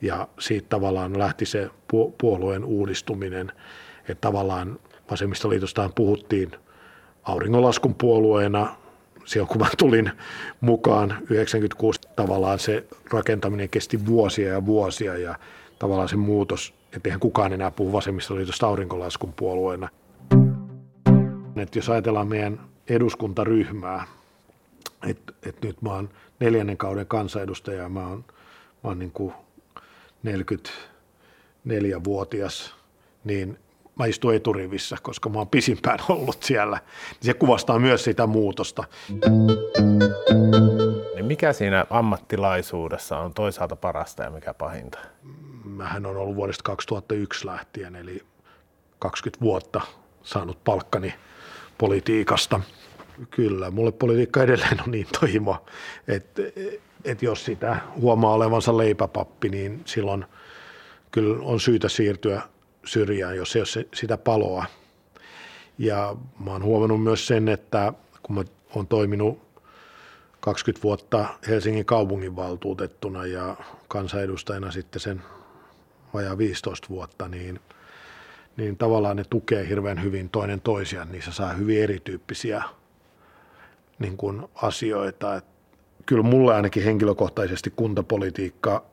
ja 0.00 0.28
siitä 0.38 0.68
tavallaan 0.68 1.18
lähti 1.18 1.46
se 1.46 1.70
puolueen 2.18 2.64
uudistuminen, 2.64 3.52
että 4.08 4.20
tavallaan 4.20 4.78
vasemmistoliitostaan 5.10 5.92
puhuttiin 5.94 6.52
auringonlaskun 7.22 7.94
puolueena, 7.94 8.76
silloin 9.26 9.48
kun 9.48 9.58
mä 9.58 9.66
tulin 9.78 10.10
mukaan 10.60 11.18
96 11.30 12.00
tavallaan 12.16 12.58
se 12.58 12.84
rakentaminen 13.12 13.68
kesti 13.68 14.06
vuosia 14.06 14.48
ja 14.48 14.66
vuosia 14.66 15.16
ja 15.16 15.38
tavallaan 15.78 16.08
se 16.08 16.16
muutos, 16.16 16.74
että 16.96 17.08
eihän 17.08 17.20
kukaan 17.20 17.52
enää 17.52 17.70
puhu 17.70 17.92
vasemmistoliitosta 17.92 18.66
aurinkolaskun 18.66 19.32
puolueena. 19.32 19.88
Et 21.56 21.76
jos 21.76 21.88
ajatellaan 21.88 22.28
meidän 22.28 22.60
eduskuntaryhmää, 22.88 24.06
että 25.08 25.32
et 25.42 25.62
nyt 25.62 25.82
mä 25.82 25.90
oon 25.90 26.08
neljännen 26.40 26.76
kauden 26.76 27.06
kansanedustaja 27.06 27.82
ja 27.82 27.88
mä 27.88 28.08
oon, 28.08 28.24
mä 28.84 28.90
oon 28.90 28.98
niin 28.98 29.10
kuin 29.10 29.34
44-vuotias, 30.26 32.74
niin 33.24 33.58
mä 33.98 34.06
istun 34.06 34.34
eturivissä, 34.34 34.96
koska 35.02 35.28
mä 35.28 35.38
oon 35.38 35.48
pisimpään 35.48 35.98
ollut 36.08 36.42
siellä. 36.42 36.80
Se 37.20 37.34
kuvastaa 37.34 37.78
myös 37.78 38.04
sitä 38.04 38.26
muutosta. 38.26 38.84
Niin 41.14 41.24
mikä 41.24 41.52
siinä 41.52 41.86
ammattilaisuudessa 41.90 43.18
on 43.18 43.34
toisaalta 43.34 43.76
parasta 43.76 44.22
ja 44.22 44.30
mikä 44.30 44.54
pahinta? 44.54 44.98
Mähän 45.64 46.06
on 46.06 46.16
ollut 46.16 46.36
vuodesta 46.36 46.62
2001 46.62 47.46
lähtien, 47.46 47.96
eli 47.96 48.22
20 48.98 49.44
vuotta 49.44 49.80
saanut 50.22 50.64
palkkani 50.64 51.14
politiikasta. 51.78 52.60
Kyllä, 53.30 53.70
mulle 53.70 53.92
politiikka 53.92 54.42
edelleen 54.42 54.82
on 54.82 54.90
niin 54.90 55.06
toimo, 55.20 55.66
että, 56.08 56.42
että 57.04 57.24
jos 57.24 57.44
sitä 57.44 57.76
huomaa 58.00 58.32
olevansa 58.32 58.76
leipäpappi, 58.76 59.48
niin 59.48 59.82
silloin 59.84 60.24
kyllä 61.10 61.44
on 61.44 61.60
syytä 61.60 61.88
siirtyä 61.88 62.42
syrjään, 62.86 63.36
jos 63.36 63.56
ei 63.56 63.60
ole 63.60 63.86
sitä 63.94 64.16
paloa. 64.16 64.64
Ja 65.78 66.16
mä 66.44 66.50
oon 66.50 66.62
huomannut 66.62 67.02
myös 67.02 67.26
sen, 67.26 67.48
että 67.48 67.92
kun 68.22 68.34
mä 68.34 68.44
oon 68.74 68.86
toiminut 68.86 69.46
20 70.40 70.82
vuotta 70.82 71.26
Helsingin 71.48 71.84
kaupunginvaltuutettuna 71.84 73.26
ja 73.26 73.56
kansanedustajana 73.88 74.70
sitten 74.70 75.00
sen 75.00 75.22
vajaa 76.14 76.38
15 76.38 76.88
vuotta, 76.88 77.28
niin, 77.28 77.60
niin 78.56 78.76
tavallaan 78.76 79.16
ne 79.16 79.24
tukee 79.30 79.68
hirveän 79.68 80.02
hyvin 80.02 80.28
toinen 80.28 80.60
toisiaan. 80.60 81.12
Niissä 81.12 81.32
saa 81.32 81.52
hyvin 81.52 81.82
erityyppisiä 81.82 82.62
niin 83.98 84.16
kuin 84.16 84.42
asioita. 84.54 85.36
Et 85.36 85.44
kyllä 86.06 86.22
mulle 86.22 86.54
ainakin 86.54 86.84
henkilökohtaisesti 86.84 87.72
kuntapolitiikka 87.76 88.84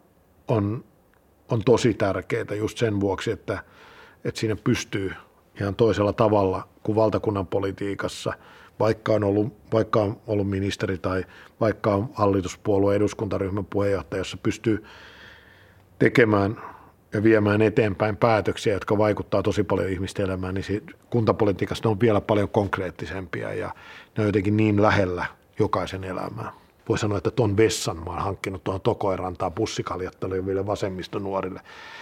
on 0.48 0.84
on 1.50 1.62
tosi 1.66 1.94
tärkeää 1.94 2.56
just 2.58 2.78
sen 2.78 3.00
vuoksi, 3.00 3.32
että, 3.32 3.64
että 4.26 4.40
siinä 4.40 4.56
pystyy 4.56 5.12
ihan 5.62 5.76
toisella 5.76 6.14
tavalla 6.14 6.68
kuin 6.84 6.96
valtakunnan 6.96 7.48
politiikassa, 7.48 8.34
vaikka 8.80 9.14
on 9.14 9.24
ollut, 9.24 9.54
vaikka 9.74 10.02
on 10.02 10.22
ollut 10.28 10.50
ministeri 10.50 10.98
tai 10.98 11.26
vaikka 11.60 11.94
on 11.96 12.10
hallituspuolueen 12.14 12.96
eduskuntaryhmän 12.96 13.66
puheenjohtaja, 13.66 14.20
jossa 14.20 14.38
pystyy 14.38 14.84
tekemään 16.00 16.58
ja 17.14 17.24
viemään 17.24 17.62
eteenpäin 17.62 18.18
päätöksiä, 18.18 18.74
jotka 18.74 18.98
vaikuttaa 18.98 19.44
tosi 19.44 19.64
paljon 19.64 19.90
ihmisten 19.90 20.26
elämään, 20.26 20.56
niin 20.56 20.84
kuntapolitiikassa 21.10 21.84
ne 21.86 21.92
on 21.92 22.00
vielä 22.00 22.22
paljon 22.22 22.50
konkreettisempia 22.50 23.54
ja 23.54 23.74
ne 24.18 24.22
on 24.22 24.26
jotenkin 24.26 24.58
niin 24.58 24.82
lähellä 24.82 25.26
jokaisen 25.60 26.04
elämää 26.04 26.63
voi 26.90 26.98
sanoa, 26.98 27.18
että 27.18 27.32
ton 27.32 27.58
vessan 27.58 27.98
mä 27.98 28.12
oon 28.12 28.22
hankkinut 28.22 28.64
tuohon 28.64 28.82
Tokoerantaan 28.82 29.52
bussikaljatteleville 29.52 30.66
vasemmistonuorille. 30.66 31.62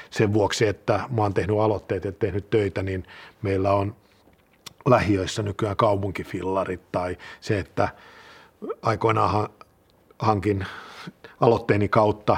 Sen 0.10 0.34
vuoksi, 0.34 0.68
että 0.68 1.00
mä 1.10 1.22
oon 1.22 1.34
tehnyt 1.34 1.60
aloitteet 1.60 2.06
ja 2.06 2.12
tehnyt 2.12 2.50
töitä, 2.50 2.84
niin 2.84 3.04
meillä 3.42 3.74
on 3.74 3.96
lähiöissä 4.86 5.44
nykyään 5.44 5.76
kaupunkifillarit 5.76 6.92
tai 6.92 7.18
se, 7.42 7.60
että 7.60 7.90
aikoinaan 8.82 9.50
hankin 10.20 10.66
aloitteeni 11.40 11.90
kautta 11.90 12.38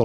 3-14 0.00 0.04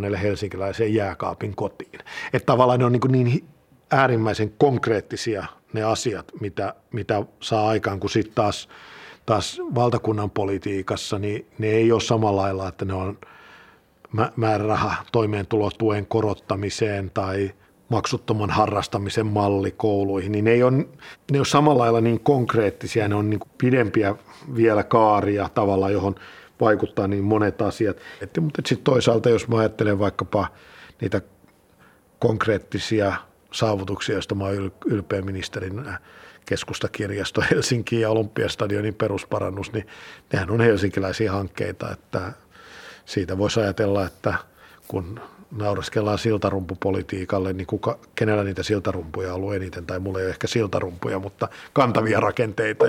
000 0.00 0.16
helsinkiläisen 0.16 0.94
jääkaapin 0.94 1.56
kotiin. 1.56 2.00
Että 2.32 2.46
tavallaan 2.46 2.78
ne 2.78 2.84
on 2.84 2.92
niin, 2.92 3.12
niin 3.24 3.44
äärimmäisen 3.90 4.52
konkreettisia 4.58 5.46
ne 5.72 5.82
asiat, 5.82 6.32
mitä, 6.40 6.74
mitä 6.92 7.22
saa 7.40 7.68
aikaan, 7.68 8.00
kun 8.00 8.10
sitten 8.10 8.34
taas– 8.34 8.68
taas 9.30 9.60
valtakunnan 9.74 10.30
politiikassa, 10.30 11.18
niin 11.18 11.46
ne 11.58 11.66
ei 11.66 11.92
ole 11.92 12.00
samalla 12.00 12.42
lailla, 12.42 12.68
että 12.68 12.84
ne 12.84 12.94
on 12.94 13.18
määräraha 14.36 14.94
toimeentulotuen 15.12 16.06
korottamiseen 16.06 17.10
tai 17.14 17.50
maksuttoman 17.88 18.50
harrastamisen 18.50 19.26
malli 19.26 19.70
kouluihin, 19.70 20.32
niin 20.32 20.44
ne 20.44 20.50
ei 20.50 20.62
ole, 20.62 20.76
ne 21.32 21.38
ole 21.38 21.44
samalla 21.44 21.82
lailla 21.82 22.00
niin 22.00 22.20
konkreettisia, 22.20 23.08
ne 23.08 23.14
on 23.14 23.30
niin 23.30 23.40
pidempiä 23.58 24.14
vielä 24.56 24.82
kaaria 24.82 25.48
tavallaan, 25.54 25.92
johon 25.92 26.14
vaikuttaa 26.60 27.08
niin 27.08 27.24
monet 27.24 27.62
asiat. 27.62 27.96
Et, 28.20 28.38
mutta 28.40 28.62
sitten 28.66 28.84
toisaalta, 28.84 29.30
jos 29.30 29.48
mä 29.48 29.58
ajattelen 29.58 29.98
vaikkapa 29.98 30.46
niitä 31.00 31.20
konkreettisia 32.18 33.12
saavutuksia, 33.52 34.14
joista 34.14 34.34
mä 34.34 34.44
oon 34.44 34.72
ylpeä 34.86 35.22
ministerin 35.22 35.84
keskustakirjasto 36.50 37.44
Helsinki 37.50 38.00
ja 38.00 38.10
Olympiastadionin 38.10 38.94
perusparannus, 38.94 39.72
niin 39.72 39.86
nehän 40.32 40.50
on 40.50 40.60
helsinkiläisiä 40.60 41.32
hankkeita, 41.32 41.90
että 41.90 42.32
siitä 43.04 43.38
voisi 43.38 43.60
ajatella, 43.60 44.06
että 44.06 44.34
kun 44.88 45.20
nauraskellaan 45.50 46.18
siltarumpupolitiikalle, 46.18 47.52
niin 47.52 47.66
kuka, 47.66 47.98
kenellä 48.14 48.44
niitä 48.44 48.62
siltarumpuja 48.62 49.28
on 49.28 49.34
ollut 49.34 49.54
eniten, 49.54 49.86
tai 49.86 49.98
mulla 49.98 50.18
ei 50.18 50.24
ole 50.24 50.30
ehkä 50.30 50.46
siltarumpuja, 50.46 51.18
mutta 51.18 51.48
kantavia 51.72 52.20
rakenteita. 52.20 52.84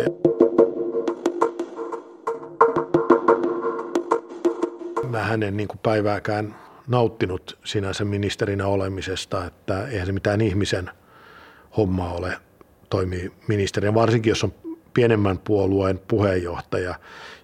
Mä 5.09 5.23
hänen 5.23 5.57
niin 5.57 5.67
kuin 5.67 5.79
päivääkään 5.83 6.55
nauttinut 6.87 7.59
sinänsä 7.63 8.05
ministerinä 8.05 8.67
olemisesta, 8.67 9.45
että 9.45 9.87
eihän 9.87 10.05
se 10.05 10.13
mitään 10.13 10.41
ihmisen 10.41 10.89
homma 11.77 12.11
ole 12.11 12.37
toimii 12.91 13.31
ministerinä, 13.47 13.93
varsinkin 13.93 14.31
jos 14.31 14.43
on 14.43 14.53
pienemmän 14.93 15.37
puolueen 15.37 15.99
puheenjohtaja, 16.07 16.95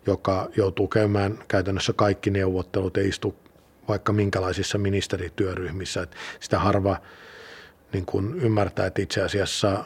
joka 0.06 0.50
joutuu 0.58 0.88
käymään 0.88 1.40
käytännössä 1.48 1.94
kaikki 1.94 2.30
neuvottelut 2.30 2.98
ja 2.98 3.08
istuu 3.08 3.36
vaikka 3.88 4.14
minkälaisissa 4.14 4.78
ministerityöryhmissä. 4.78 6.02
Että 6.02 6.18
sitä 6.40 6.60
harva 6.60 6.98
niin 7.94 8.06
kun 8.06 8.42
ymmärtää, 8.42 8.86
että 8.86 9.02
itse 9.02 9.22
asiassa 9.22 9.84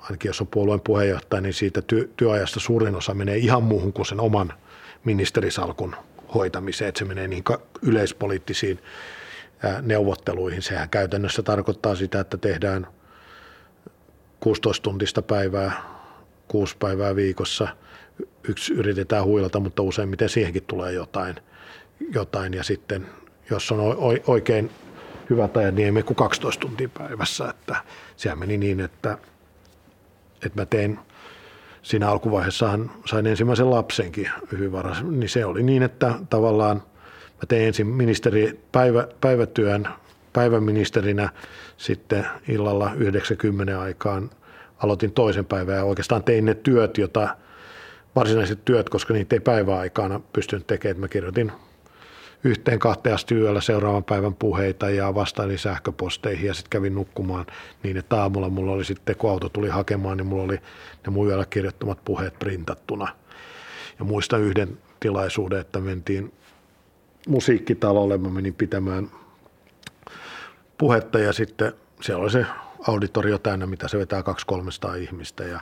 ainakin 0.00 0.28
jos 0.28 0.40
on 0.40 0.46
puolueen 0.46 0.80
puheenjohtaja, 0.80 1.40
niin 1.40 1.54
siitä 1.54 1.82
työ, 1.82 2.08
työajasta 2.16 2.60
suurin 2.60 2.96
osa 2.96 3.14
menee 3.14 3.36
ihan 3.36 3.62
muuhun 3.62 3.92
kuin 3.92 4.06
sen 4.06 4.20
oman 4.20 4.52
ministerisalkun 5.04 5.96
hoitamiseen, 6.34 6.88
että 6.88 6.98
se 6.98 7.04
menee 7.04 7.28
niin 7.28 7.44
yleispoliittisiin 7.82 8.78
neuvotteluihin. 9.82 10.62
Sehän 10.62 10.90
käytännössä 10.90 11.42
tarkoittaa 11.42 11.94
sitä, 11.94 12.20
että 12.20 12.36
tehdään 12.36 12.86
16-tuntista 14.44 15.22
päivää, 15.22 15.82
kuusi 16.48 16.76
päivää 16.78 17.16
viikossa. 17.16 17.68
Yksi 18.48 18.72
yritetään 18.72 19.24
huilata, 19.24 19.60
mutta 19.60 19.82
useimmiten 19.82 20.28
siihenkin 20.28 20.64
tulee 20.66 20.92
jotain. 20.92 21.36
jotain 22.14 22.54
ja 22.54 22.64
sitten 22.64 23.06
jos 23.50 23.72
on 23.72 23.96
oikein 24.26 24.70
hyvät 25.30 25.56
ajat, 25.56 25.74
niin 25.74 25.86
ei 25.86 25.92
mene 25.92 26.02
kuin 26.02 26.16
12 26.16 26.60
tuntia 26.60 26.88
päivässä. 26.88 27.48
Että 27.50 27.76
sehän 28.16 28.38
meni 28.38 28.58
niin, 28.58 28.80
että, 28.80 29.18
että 30.46 30.60
mä 30.60 30.66
tein 30.66 30.98
siinä 31.82 32.08
alkuvaiheessahan 32.08 32.90
sain 33.06 33.26
ensimmäisen 33.26 33.70
lapsenkin 33.70 34.30
hyvin 34.52 34.72
varas, 34.72 35.02
niin 35.02 35.28
se 35.28 35.44
oli 35.44 35.62
niin, 35.62 35.82
että 35.82 36.14
tavallaan 36.30 36.76
mä 37.16 37.46
tein 37.48 37.66
ensin 37.66 37.86
ministeri 37.86 38.60
päivä, 38.72 39.08
päivätyön 39.20 39.88
päiväministerinä, 40.32 41.28
sitten 41.76 42.26
illalla 42.48 42.92
90 42.96 43.80
aikaan 43.80 44.30
aloitin 44.78 45.12
toisen 45.12 45.44
päivän 45.44 45.76
ja 45.76 45.84
oikeastaan 45.84 46.24
tein 46.24 46.44
ne 46.44 46.54
työt, 46.54 46.98
jota 46.98 47.36
varsinaiset 48.16 48.64
työt, 48.64 48.88
koska 48.88 49.14
niitä 49.14 49.36
ei 49.36 49.40
päiväaikana 49.40 50.20
pystynyt 50.32 50.66
tekemään. 50.66 51.00
Mä 51.00 51.08
kirjoitin 51.08 51.52
yhteen 52.44 52.78
kahteen 52.78 53.14
asti 53.14 53.34
yöllä 53.34 53.60
seuraavan 53.60 54.04
päivän 54.04 54.34
puheita 54.34 54.90
ja 54.90 55.14
vastailin 55.14 55.58
sähköposteihin 55.58 56.46
ja 56.46 56.54
sitten 56.54 56.70
kävin 56.70 56.94
nukkumaan 56.94 57.46
niin, 57.82 57.96
että 57.96 58.22
aamulla 58.22 58.48
mulla 58.48 58.72
oli 58.72 58.84
sitten, 58.84 59.16
kun 59.16 59.30
auto 59.30 59.48
tuli 59.48 59.68
hakemaan, 59.68 60.16
niin 60.16 60.26
mulla 60.26 60.42
oli 60.42 60.58
ne 61.06 61.10
mun 61.10 61.28
yöllä 61.28 61.46
kirjoittamat 61.46 62.04
puheet 62.04 62.38
printattuna. 62.38 63.08
Ja 63.98 64.04
muistan 64.04 64.40
yhden 64.40 64.78
tilaisuuden, 65.00 65.60
että 65.60 65.80
mentiin 65.80 66.32
musiikkitalolle, 67.28 68.18
mä 68.18 68.28
menin 68.28 68.54
pitämään 68.54 69.10
puhetta 70.80 71.18
ja 71.18 71.32
sitten 71.32 71.72
siellä 72.00 72.22
oli 72.22 72.30
se 72.30 72.46
auditorio 72.88 73.38
täynnä, 73.38 73.66
mitä 73.66 73.88
se 73.88 73.98
vetää 73.98 74.22
200-300 74.92 74.96
ihmistä 74.96 75.44
ja 75.44 75.60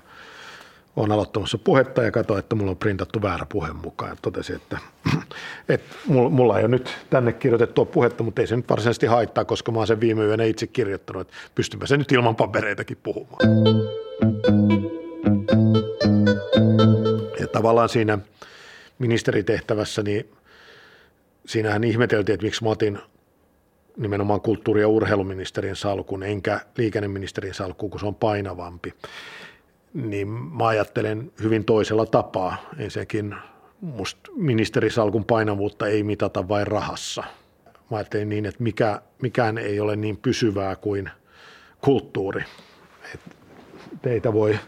olen 0.97 1.13
aloittamassa 1.13 1.59
puhetta 1.59 2.03
ja 2.03 2.11
katsoin, 2.11 2.39
että 2.39 2.55
mulla 2.55 2.71
on 2.71 2.77
printattu 2.77 3.23
väärä 3.23 3.47
puhe 3.49 3.73
mukaan. 3.73 4.11
Ja 4.11 4.17
totesin, 4.23 4.57
että, 4.57 4.79
että 5.69 5.97
mulla 6.07 6.59
ei 6.59 6.65
ole 6.65 6.69
nyt 6.69 6.97
tänne 7.11 7.33
kirjoitettua 7.33 7.85
puhetta, 7.85 8.25
mutta 8.25 8.41
ei 8.41 8.47
se 8.47 8.57
nyt 8.57 8.69
varsinaisesti 8.71 9.07
haittaa, 9.07 9.45
koska 9.45 9.73
mä 9.73 9.79
oon 9.79 9.87
sen 9.87 10.01
viime 10.01 10.25
yönä 10.25 10.45
itse 10.45 10.67
kirjoittanut, 10.67 11.21
että 11.21 11.35
pystymme 11.55 11.87
sen 11.87 11.99
nyt 11.99 12.13
ilman 12.13 12.37
papereitakin 12.37 12.99
puhumaan. 13.03 13.41
Ja 17.41 17.49
tavallaan 17.49 17.89
siinä 17.89 18.19
ministeritehtävässä, 18.99 20.03
niin 20.03 20.31
siinähän 21.47 21.85
ihmeteltiin, 21.85 22.35
että 22.35 22.47
miksi 22.47 22.65
mä 22.65 22.71
otin 22.71 22.99
nimenomaan 23.99 24.41
kulttuuri- 24.41 24.81
ja 24.81 24.89
urheiluministerin 24.89 25.77
salkun, 25.77 26.23
enkä 26.23 26.61
liikenneministerin 26.77 27.55
salkku, 27.55 27.89
kun 27.89 28.01
se 28.01 28.07
on 28.07 28.15
painavampi 28.15 28.95
niin 29.95 30.29
mä 30.29 30.67
ajattelen 30.67 31.33
hyvin 31.43 31.65
toisella 31.65 32.07
tapaa. 32.07 32.57
Ensinnäkin 32.79 33.35
musta 33.81 34.31
ministerisalkun 34.37 35.25
painavuutta 35.25 35.87
ei 35.87 36.03
mitata 36.03 36.49
vain 36.49 36.67
rahassa. 36.67 37.25
Mä 37.91 37.97
ajattelen 37.97 38.29
niin, 38.29 38.47
että 38.47 38.63
mikä, 38.63 39.01
mikään 39.23 39.59
ei 39.59 39.81
ole 39.81 39.97
niin 39.97 40.17
pysyvää 40.17 40.77
kuin 40.77 41.11
kulttuuri. 41.81 42.45
Et 43.15 43.21
teitä 44.03 44.33
voi 44.33 44.59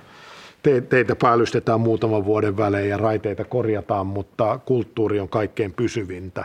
te, 0.62 0.81
teitä 0.81 1.16
päällystetään 1.16 1.81
muutaman 1.81 2.25
vuoden 2.25 2.57
välein 2.57 2.88
ja 2.88 2.97
raiteita 2.97 3.45
korjataan, 3.45 4.07
mutta 4.07 4.59
kulttuuri 4.59 5.21
on 5.21 5.29
kaikkein 5.29 5.73
pysyvintä. 5.73 6.45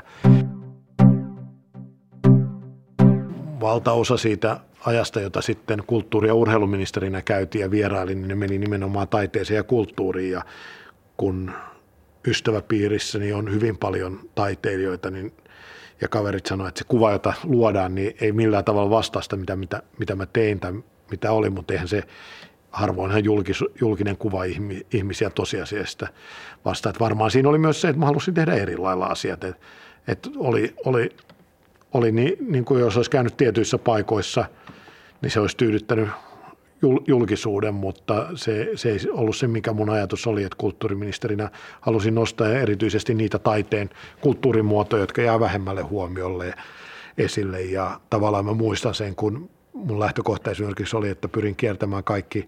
Valtaosa 3.62 4.18
siitä 4.18 4.60
ajasta, 4.86 5.22
jota 5.22 5.42
sitten 5.42 5.84
kulttuuri- 5.88 6.28
ja 6.28 6.34
urheiluministerinä 6.34 7.22
käytiin 7.22 7.62
ja 7.62 7.72
vierailin, 7.72 8.18
niin 8.18 8.28
ne 8.28 8.36
meni 8.36 8.58
nimenomaan 8.58 9.08
taiteeseen 9.08 9.56
ja 9.56 9.64
kulttuuriin. 9.64 10.32
Ja 10.32 10.42
kun 11.18 11.52
ystäväpiirissäni 12.28 13.34
on 13.34 13.52
hyvin 13.52 13.78
paljon 13.78 14.20
taiteilijoita, 14.36 15.12
niin 15.12 15.34
ja 16.02 16.08
kaverit 16.08 16.46
sanoivat, 16.46 16.70
että 16.70 16.80
se 16.80 16.86
kuva, 16.88 17.12
jota 17.12 17.34
luodaan, 17.44 17.96
niin 17.96 18.16
ei 18.22 18.32
millään 18.32 18.64
tavalla 18.64 18.90
vastaa 18.90 19.22
sitä, 19.22 19.36
mitä, 19.36 19.56
mitä, 19.56 19.84
mitä 20.00 20.16
mä 20.16 20.26
tein 20.26 20.60
tai 20.60 20.74
mitä 21.12 21.32
oli, 21.32 21.50
mutta 21.50 21.74
eihän 21.74 21.88
se 21.88 22.04
harvoinhan 22.72 23.24
julkis, 23.24 23.64
julkinen 23.82 24.18
kuva 24.18 24.44
ihmisiä 24.94 25.30
tosiasiasta 25.30 26.08
vastaa. 26.66 26.90
Että 26.90 27.00
varmaan 27.00 27.32
siinä 27.32 27.50
oli 27.50 27.58
myös 27.58 27.82
se, 27.82 27.90
että 27.90 28.00
mä 28.00 28.06
halusin 28.06 28.34
tehdä 28.34 28.54
eri 28.54 28.78
lailla 28.78 29.06
asiat. 29.06 29.44
Että, 29.44 29.66
että 30.08 30.30
oli, 30.38 30.74
oli, 30.86 31.10
oli 31.98 32.12
niin, 32.12 32.38
niin 32.48 32.66
kuin 32.66 32.80
jos 32.80 32.98
olisi 32.98 33.12
käynyt 33.12 33.38
tietyissä 33.38 33.78
paikoissa– 33.78 34.46
niin 35.26 35.32
se 35.32 35.40
olisi 35.40 35.58
tyydyttänyt 35.58 36.10
julkisuuden, 37.08 37.74
mutta 37.74 38.28
se, 38.36 38.72
se 38.76 38.90
ei 38.90 39.00
ollut 39.12 39.36
se, 39.36 39.48
mikä 39.48 39.74
mun 39.74 39.90
ajatus 39.90 40.28
oli, 40.28 40.44
että 40.44 40.58
kulttuuriministerinä 40.58 41.52
halusin 41.82 42.16
nostaa 42.16 42.50
erityisesti 42.50 43.14
niitä 43.14 43.40
taiteen 43.40 43.90
kulttuurimuotoja, 44.22 45.04
jotka 45.04 45.22
jää 45.22 45.40
vähemmälle 45.40 45.82
huomiolle 45.82 46.54
esille. 47.18 47.62
Ja 47.62 48.00
tavallaan 48.10 48.46
mä 48.46 48.54
muistan 48.54 48.94
sen, 48.94 49.16
kun 49.16 49.50
mun 49.74 50.00
lähtökohta 50.00 50.52
esimerkiksi 50.52 50.96
oli, 50.96 51.10
että 51.10 51.28
pyrin 51.28 51.56
kiertämään 51.56 52.04
kaikki 52.04 52.48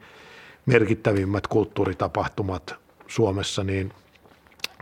merkittävimmät 0.65 1.47
kulttuuritapahtumat 1.47 2.75
Suomessa, 3.07 3.63
niin 3.63 3.93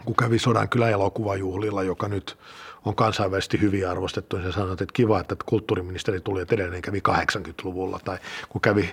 kun 0.06 0.16
kävi 0.16 0.40
Sodankylän 0.40 0.92
elokuvajuhlilla, 0.92 1.84
joka 1.84 2.08
nyt 2.08 2.38
on 2.86 2.96
kansainvälisesti 2.96 3.62
hyvin 3.62 3.90
arvostettu, 3.90 4.38
sä 4.44 4.52
sanoit, 4.52 4.82
että 4.82 4.94
kiva, 4.94 5.20
että 5.20 5.36
kulttuuriministeri 5.46 6.22
tuli, 6.22 6.42
että 6.42 6.56
edelleen 6.56 6.82
kävi 6.82 7.02
80-luvulla, 7.10 8.00
tai 8.06 8.18
kun 8.50 8.62
kävi, 8.62 8.90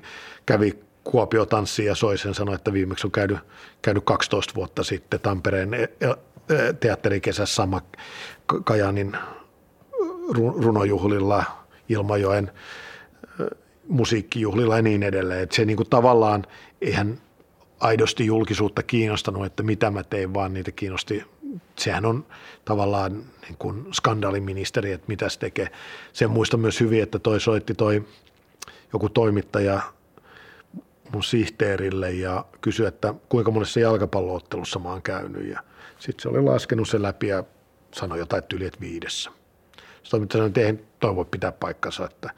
kävi 0.46 0.78
Kuopio 1.04 1.46
tanssiin 1.46 1.86
ja 1.86 1.94
soi 1.94 2.18
sen 2.18 2.34
sanoi, 2.34 2.54
että 2.54 2.72
viimeksi 2.72 3.06
on 3.06 3.10
käynyt, 3.10 3.38
käynyt 3.82 4.04
12 4.04 4.54
vuotta 4.54 4.84
sitten 4.84 5.20
Tampereen 5.20 5.74
e, 5.74 5.82
e, 5.82 6.08
teatterikesässä 6.80 7.54
sama 7.54 7.80
Kajanin 8.64 9.16
runojuhlilla, 10.34 11.44
Ilmajoen 11.88 12.50
musiikkijuhlilla 13.88 14.76
ja 14.76 14.82
niin 14.82 15.02
edelleen. 15.02 15.42
Että 15.42 15.56
se 15.56 15.64
niin 15.64 15.76
kuin 15.76 15.90
tavallaan, 15.90 16.46
eihän 16.80 17.18
aidosti 17.80 18.26
julkisuutta 18.26 18.82
kiinnostanut, 18.82 19.46
että 19.46 19.62
mitä 19.62 19.90
mä 19.90 20.02
tein, 20.02 20.34
vaan 20.34 20.54
niitä 20.54 20.72
kiinnosti 20.72 21.24
sehän 21.78 22.06
on 22.06 22.26
tavallaan 22.64 23.12
niin 23.42 23.56
kuin 23.58 23.86
skandaaliministeri, 23.92 24.92
että 24.92 25.08
mitä 25.08 25.28
se 25.28 25.38
tekee. 25.38 25.68
Sen 26.12 26.30
muista 26.30 26.56
myös 26.56 26.80
hyvin, 26.80 27.02
että 27.02 27.18
toi 27.18 27.40
soitti 27.40 27.74
toi 27.74 28.04
joku 28.92 29.08
toimittaja 29.08 29.80
mun 31.12 31.24
sihteerille 31.24 32.10
ja 32.10 32.44
kysyi, 32.60 32.86
että 32.86 33.14
kuinka 33.28 33.50
monessa 33.50 33.80
jalkapalloottelussa 33.80 34.78
mä 34.78 34.88
oon 34.88 35.02
käynyt. 35.02 35.48
Ja 35.48 35.60
sitten 35.98 36.22
se 36.22 36.28
oli 36.28 36.42
laskenut 36.42 36.88
sen 36.88 37.02
läpi 37.02 37.28
ja 37.28 37.44
sanoi 37.94 38.18
jotain 38.18 38.42
tyyliä, 38.44 38.68
että 38.68 38.80
viidessä. 38.80 39.30
Sitten 39.30 40.10
toimittaja 40.10 40.38
sanoi, 40.38 40.48
että 40.48 40.60
ei 40.60 40.86
toi 41.00 41.16
voi 41.16 41.24
pitää 41.30 41.52
paikkansa. 41.52 42.04
Että 42.04 42.30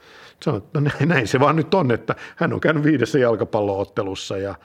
sanoi, 0.43 0.57
että 0.57 0.81
no 0.81 0.89
näin 1.05 1.27
se 1.27 1.39
vaan 1.39 1.55
nyt 1.55 1.73
on, 1.73 1.91
että 1.91 2.15
hän 2.35 2.53
on 2.53 2.59
käynyt 2.59 2.83
viidessä 2.83 3.19
jalkapalloottelussa 3.19 4.37
ja, 4.37 4.55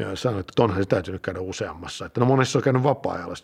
ja 0.00 0.16
sanoi, 0.16 0.40
että 0.40 0.62
onhan 0.62 0.82
se 0.82 0.88
täytynyt 0.88 1.22
käydä 1.22 1.40
useammassa. 1.40 2.06
Että 2.06 2.20
no 2.20 2.26
monessa 2.26 2.58
on 2.58 2.62
käynyt 2.62 2.82
vapaa-ajalla. 2.82 3.34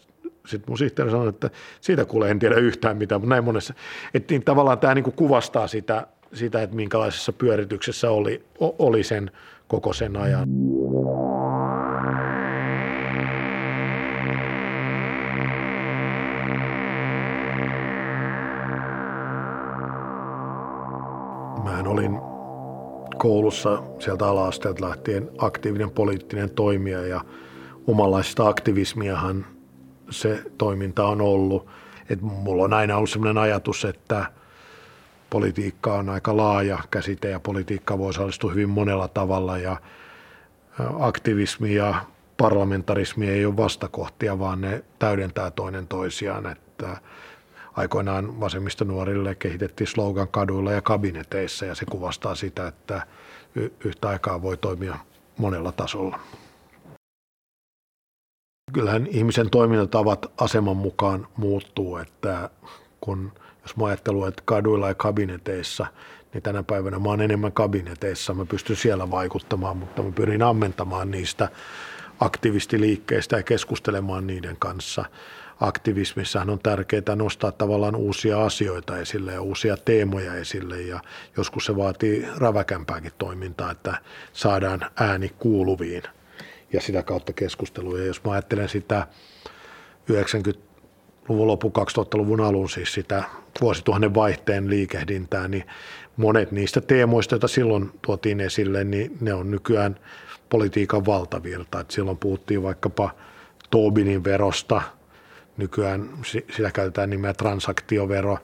sitten 0.47 0.65
mun 0.69 0.79
sihteeri 0.79 1.11
sanoi, 1.11 1.29
että 1.29 1.51
siitä 1.81 2.05
kuulee 2.05 2.31
en 2.31 2.39
tiedä 2.39 2.55
yhtään 2.55 2.97
mitään, 2.97 3.21
mutta 3.21 3.35
näin 3.35 3.45
monessa. 3.45 3.75
Että 4.15 4.35
niin 4.35 4.45
tavallaan 4.45 4.79
tämä 4.79 4.95
niin 4.95 5.13
kuvastaa 5.13 5.67
sitä, 5.67 6.07
sitä, 6.33 6.63
että 6.63 6.77
minkälaisessa 6.77 7.33
pyörityksessä 7.33 8.11
oli, 8.11 8.45
oli 8.61 9.05
sen 9.05 9.31
koko 9.69 9.93
sen 9.93 10.17
ajan. 10.17 10.49
Mä 21.65 21.91
olin 21.91 22.28
koulussa 23.19 23.83
sieltä 23.99 24.27
ala-asteelta 24.27 24.85
lähtien 24.85 25.31
aktiivinen 25.39 25.91
poliittinen 25.91 26.51
toimija 26.51 27.07
ja 27.07 27.25
omanlaista 27.87 28.49
aktivismiahan 28.49 29.47
se 30.11 30.43
toiminta 30.59 31.07
on 31.07 31.21
ollut. 31.21 31.67
Et 32.11 32.23
mulla 32.23 32.65
on 32.65 32.73
aina 32.73 32.97
ollut 32.97 33.11
sellainen 33.11 33.43
ajatus, 33.43 33.85
että 33.85 34.27
politiikka 35.31 35.95
on 35.95 36.09
aika 36.09 36.37
laaja 36.37 36.79
käsite 36.91 37.31
ja 37.31 37.41
politiikka 37.41 37.99
voi 37.99 38.09
osallistua 38.09 38.51
hyvin 38.51 38.69
monella 38.69 39.09
tavalla 39.09 39.59
ja 39.59 39.77
aktivismi 40.99 41.75
ja 41.75 41.95
parlamentarismi 42.37 43.29
ei 43.29 43.47
ole 43.47 43.57
vastakohtia, 43.57 44.39
vaan 44.39 44.61
ne 44.61 44.85
täydentää 44.99 45.51
toinen 45.51 45.89
toisiaan. 45.89 46.47
Että 46.47 46.97
aikoinaan 47.79 48.41
vasemmistonuorille 48.41 49.35
kehitettiin 49.35 49.89
slogan 49.89 50.29
kaduilla 50.29 50.73
ja 50.73 50.83
kabineteissa 50.83 51.67
ja 51.67 51.75
se 51.75 51.85
kuvastaa 51.85 52.35
sitä, 52.35 52.67
että 52.67 53.07
yhtä 53.85 54.09
aikaa 54.09 54.43
voi 54.43 54.57
toimia 54.57 54.99
monella 55.39 55.73
tasolla. 55.73 56.21
Kyllähän 58.73 59.07
ihmisen 59.07 59.51
toimintatavat 59.51 60.33
aseman 60.41 60.77
mukaan 60.77 61.27
muuttuu, 61.37 61.97
että 61.97 62.51
kun 63.01 63.33
jos 63.63 63.77
mä 63.77 63.87
ajattelen, 63.87 64.29
että 64.29 64.43
kaduilla 64.47 64.89
ja 64.89 64.95
kabineteissa, 64.95 65.87
niin 66.35 66.43
tänä 66.43 66.63
päivänä 66.63 66.99
mä 66.99 67.09
oon 67.09 67.21
enemmän 67.21 67.53
kabineteissa, 67.53 68.35
mä 68.35 68.45
pystyn 68.45 68.77
siellä 68.77 69.11
vaikuttamaan, 69.11 69.77
mutta 69.77 70.03
mä 70.03 70.13
pyrin 70.13 70.43
ammentamaan 70.43 71.11
niistä 71.11 71.49
aktivistiliikkeistä 72.21 73.37
ja 73.37 73.43
keskustelemaan 73.43 74.27
niiden 74.27 74.57
kanssa. 74.59 75.05
Aktivismissahan 75.61 76.51
on 76.51 76.59
tärkeää 76.59 77.17
nostaa 77.17 77.53
tavallaan 77.53 77.97
uusia 77.97 78.45
asioita 78.45 78.99
esille 78.99 79.33
ja 79.33 79.43
uusia 79.43 79.77
teemoja 79.77 80.35
esille 80.35 80.81
ja 80.81 81.01
joskus 81.37 81.65
se 81.65 81.77
vaatii 81.77 82.29
räväkämpääkin 82.37 83.13
toimintaa, 83.19 83.71
että 83.71 83.99
saadaan 84.33 84.81
ääni 84.97 85.29
kuuluviin 85.39 86.03
ja 86.73 86.81
sitä 86.81 87.03
kautta 87.03 87.33
keskusteluja. 87.33 88.05
Jos 88.05 88.25
mä 88.25 88.33
ajattelen 88.33 88.69
sitä 88.69 89.07
90-luvun 90.13 91.47
lopun 91.47 91.73
2000-luvun 91.79 92.41
alun, 92.41 92.71
siis 92.71 92.93
sitä 92.93 93.25
vuosituhannen 93.61 94.15
vaihteen 94.15 94.71
liikehdintää, 94.71 95.49
niin 95.49 95.65
monet 96.17 96.53
niistä 96.53 96.81
teemoista, 96.81 97.35
joita 97.35 97.49
silloin 97.49 97.91
tuotiin 98.03 98.41
esille, 98.41 98.85
niin 98.85 99.17
ne 99.21 99.35
on 99.35 99.51
nykyään 99.51 100.01
politiikan 100.49 101.07
valtavirta. 101.07 101.81
Et 101.81 101.91
silloin 101.91 102.19
puhuttiin 102.19 102.63
vaikkapa 102.63 103.11
Tobinin 103.71 104.25
verosta, 104.25 104.83
nykyään 105.59 106.09
sitä 106.57 106.71
käytetään 106.71 107.11
nimeä 107.11 107.35
transaktiovero. 107.35 108.39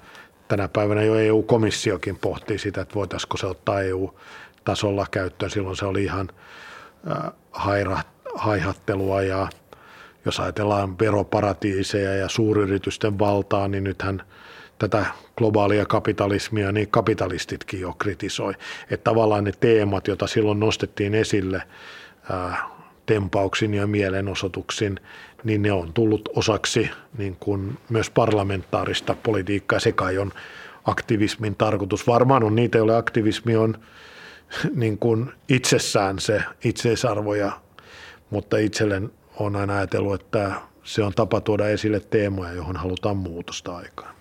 Tänä 0.48 0.68
päivänä 0.68 1.02
jo 1.02 1.14
EU-komissiokin 1.14 2.18
pohtii 2.18 2.58
sitä, 2.58 2.80
että 2.80 2.94
voitaisiinko 2.94 3.36
se 3.36 3.46
ottaa 3.46 3.80
EU-tasolla 3.80 5.06
käyttöön. 5.10 5.50
Silloin 5.50 5.76
se 5.76 5.84
oli 5.84 6.04
ihan 6.04 6.28
haihattelua 8.34 9.22
ja 9.22 9.48
jos 10.24 10.40
ajatellaan 10.40 10.98
veroparatiiseja 10.98 12.14
ja 12.14 12.28
suuryritysten 12.28 13.18
valtaa, 13.18 13.68
niin 13.68 13.84
nythän 13.84 14.22
tätä 14.78 15.06
globaalia 15.36 15.86
kapitalismia, 15.86 16.72
niin 16.72 16.88
kapitalistitkin 16.88 17.80
jo 17.80 17.92
kritisoi. 17.98 18.54
Että 18.90 19.04
tavallaan 19.04 19.44
ne 19.44 19.52
teemat, 19.60 20.08
joita 20.08 20.26
silloin 20.26 20.60
nostettiin 20.60 21.14
esille 21.14 21.62
tempauksin 23.06 23.74
ja 23.74 23.86
mielenosoituksin, 23.86 25.00
niin 25.44 25.62
ne 25.62 25.72
on 25.72 25.92
tullut 25.92 26.28
osaksi 26.36 26.90
niin 27.18 27.36
kuin 27.40 27.78
myös 27.88 28.10
parlamentaarista 28.10 29.16
politiikkaa. 29.22 29.80
Se 29.80 29.92
kai 29.92 30.18
on 30.18 30.32
aktivismin 30.84 31.56
tarkoitus. 31.56 32.06
Varmaan 32.06 32.44
on 32.44 32.54
niitä, 32.54 32.78
joille 32.78 32.96
aktivismi 32.96 33.56
on 33.56 33.74
niin 34.74 34.98
kuin 34.98 35.32
itsessään 35.48 36.18
se 36.18 36.42
itseisarvo, 36.64 37.34
ja, 37.34 37.52
mutta 38.30 38.56
itsellen 38.56 39.10
on 39.36 39.56
aina 39.56 39.76
ajatellut, 39.76 40.22
että 40.22 40.52
se 40.82 41.02
on 41.02 41.12
tapa 41.14 41.40
tuoda 41.40 41.68
esille 41.68 42.00
teemoja, 42.00 42.52
johon 42.52 42.76
halutaan 42.76 43.16
muutosta 43.16 43.76
aikaan. 43.76 44.14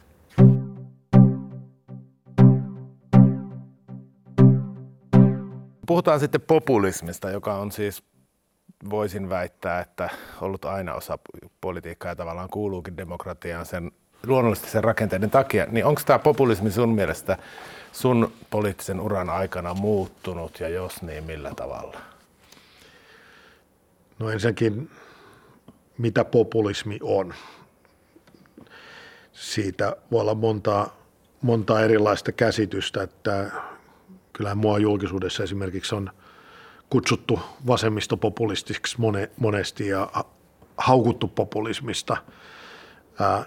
Puhutaan 5.88 6.20
sitten 6.20 6.42
populismista, 6.42 7.30
joka 7.30 7.56
on 7.56 7.72
siis, 7.72 8.04
voisin 8.90 9.30
väittää, 9.30 9.80
että 9.80 10.10
ollut 10.42 10.66
aina 10.66 10.94
osa 10.94 11.20
politiikkaa 11.62 12.12
ja 12.12 12.16
tavallaan 12.16 12.50
kuuluukin 12.50 12.98
demokratiaan 12.98 13.66
sen 13.66 13.92
luonnollisesti 14.28 14.70
sen 14.70 14.84
rakenteiden 14.84 15.30
takia. 15.30 15.66
Niin 15.72 15.86
onko 15.86 16.02
tämä 16.06 16.20
populismi 16.20 16.72
sun 16.72 16.90
mielestä 16.90 17.38
sun 17.92 18.34
poliittisen 18.50 19.00
uran 19.00 19.30
aikana 19.30 19.74
muuttunut 19.74 20.60
ja 20.60 20.70
jos 20.70 21.02
niin, 21.02 21.24
millä 21.24 21.52
tavalla? 21.56 21.98
No 24.20 24.30
ensinnäkin, 24.30 24.92
mitä 25.98 26.26
populismi 26.26 27.00
on? 27.02 27.34
Siitä 29.34 29.96
voi 30.12 30.22
olla 30.22 30.36
monta, 30.36 30.88
monta 31.42 31.82
erilaista 31.82 32.32
käsitystä, 32.32 33.04
että 33.04 33.52
kyllähän 34.34 34.58
mua 34.58 34.80
julkisuudessa 34.80 35.44
esimerkiksi 35.44 35.96
on 35.96 36.12
kutsuttu 36.94 37.40
vasemmistopopulistiksi 37.68 38.98
monesti 39.38 39.88
ja 39.88 40.10
haukuttu 40.78 41.28
populismista. 41.28 42.18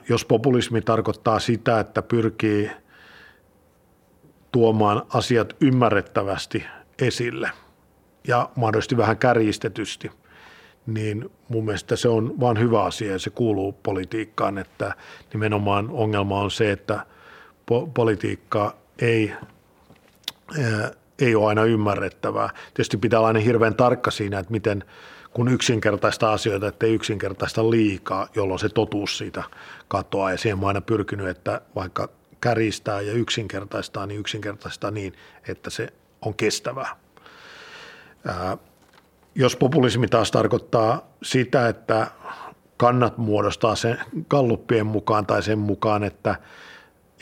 Jos 0.08 0.24
populismi 0.24 0.80
tarkoittaa 0.80 1.38
sitä, 1.38 1.80
että 1.80 2.02
pyrkii– 2.02 2.70
tuomaan 4.56 5.02
asiat 5.14 5.56
ymmärrettävästi 5.60 6.64
esille 6.98 7.50
ja 8.28 8.50
mahdollisesti 8.56 8.96
vähän 8.96 9.18
kärjistetysti, 9.18 10.10
niin 10.86 11.30
mun 11.48 11.64
mielestä 11.64 11.96
se 11.96 12.08
on 12.08 12.40
vain 12.40 12.58
hyvä 12.58 12.84
asia 12.84 13.12
ja 13.12 13.18
se 13.18 13.30
kuuluu 13.30 13.72
politiikkaan, 13.72 14.58
että 14.58 14.94
nimenomaan 15.32 15.90
ongelma 15.90 16.40
on 16.40 16.50
se, 16.50 16.72
että 16.72 17.06
po- 17.70 17.90
politiikka 17.94 18.76
ei, 18.98 19.32
ei 21.18 21.34
ole 21.34 21.46
aina 21.46 21.64
ymmärrettävää. 21.64 22.50
Tietysti 22.74 22.96
pitää 22.96 23.20
olla 23.20 23.26
aina 23.28 23.40
hirveän 23.40 23.74
tarkka 23.74 24.10
siinä, 24.10 24.38
että 24.38 24.52
miten 24.52 24.84
kun 25.30 25.48
yksinkertaista 25.48 26.32
asioita, 26.32 26.68
ettei 26.68 26.94
yksinkertaista 26.94 27.70
liikaa, 27.70 28.28
jolloin 28.34 28.58
se 28.58 28.68
totuus 28.68 29.18
siitä 29.18 29.42
katoaa. 29.88 30.30
Ja 30.30 30.38
siihen 30.38 30.58
mä 30.58 30.66
aina 30.66 30.80
pyrkinyt, 30.80 31.28
että 31.28 31.60
vaikka 31.74 32.08
käristää 32.40 33.00
ja 33.00 33.12
yksinkertaistaa, 33.12 34.06
niin 34.06 34.20
yksinkertaistaa 34.20 34.90
niin, 34.90 35.12
että 35.48 35.70
se 35.70 35.88
on 36.22 36.34
kestävää. 36.34 36.96
Ää, 38.26 38.58
jos 39.34 39.56
populismi 39.56 40.08
taas 40.08 40.30
tarkoittaa 40.30 41.08
sitä, 41.22 41.68
että 41.68 42.06
kannat 42.76 43.18
muodostaa 43.18 43.76
sen 43.76 43.98
kalluppien 44.28 44.86
mukaan 44.86 45.26
tai 45.26 45.42
sen 45.42 45.58
mukaan, 45.58 46.04
että 46.04 46.36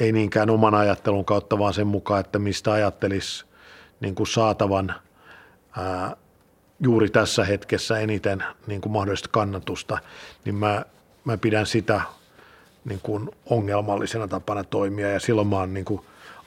ei 0.00 0.12
niinkään 0.12 0.50
oman 0.50 0.74
ajattelun 0.74 1.24
kautta, 1.24 1.58
vaan 1.58 1.74
sen 1.74 1.86
mukaan, 1.86 2.20
että 2.20 2.38
mistä 2.38 2.72
ajattelisi 2.72 3.44
niin 4.04 4.14
kuin 4.14 4.26
saatavan 4.26 4.94
ää, 5.76 6.16
juuri 6.80 7.10
tässä 7.10 7.44
hetkessä 7.44 7.98
eniten 7.98 8.44
niin 8.66 8.80
kuin 8.80 8.92
mahdollista 8.92 9.28
kannatusta, 9.32 9.98
niin 10.44 10.54
mä, 10.54 10.84
mä 11.24 11.36
pidän 11.36 11.66
sitä 11.66 12.00
niin 12.84 13.00
kuin 13.02 13.30
ongelmallisena 13.46 14.28
tapana 14.28 14.64
toimia 14.64 15.10
ja 15.10 15.20
silloin 15.20 15.48
mä 15.48 15.56
oon 15.56 15.74
niin 15.74 15.84
kuin 15.84 16.00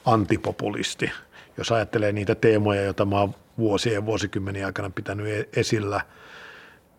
antipopulisti. 0.04 1.10
Jos 1.56 1.72
ajattelee 1.72 2.12
niitä 2.12 2.34
teemoja, 2.34 2.82
joita 2.82 3.04
mä 3.04 3.20
oon 3.20 3.34
vuosien 3.58 3.94
ja 3.94 4.06
vuosikymmeniä 4.06 4.66
aikana 4.66 4.90
pitänyt 4.90 5.26
e- 5.26 5.48
esillä, 5.60 6.00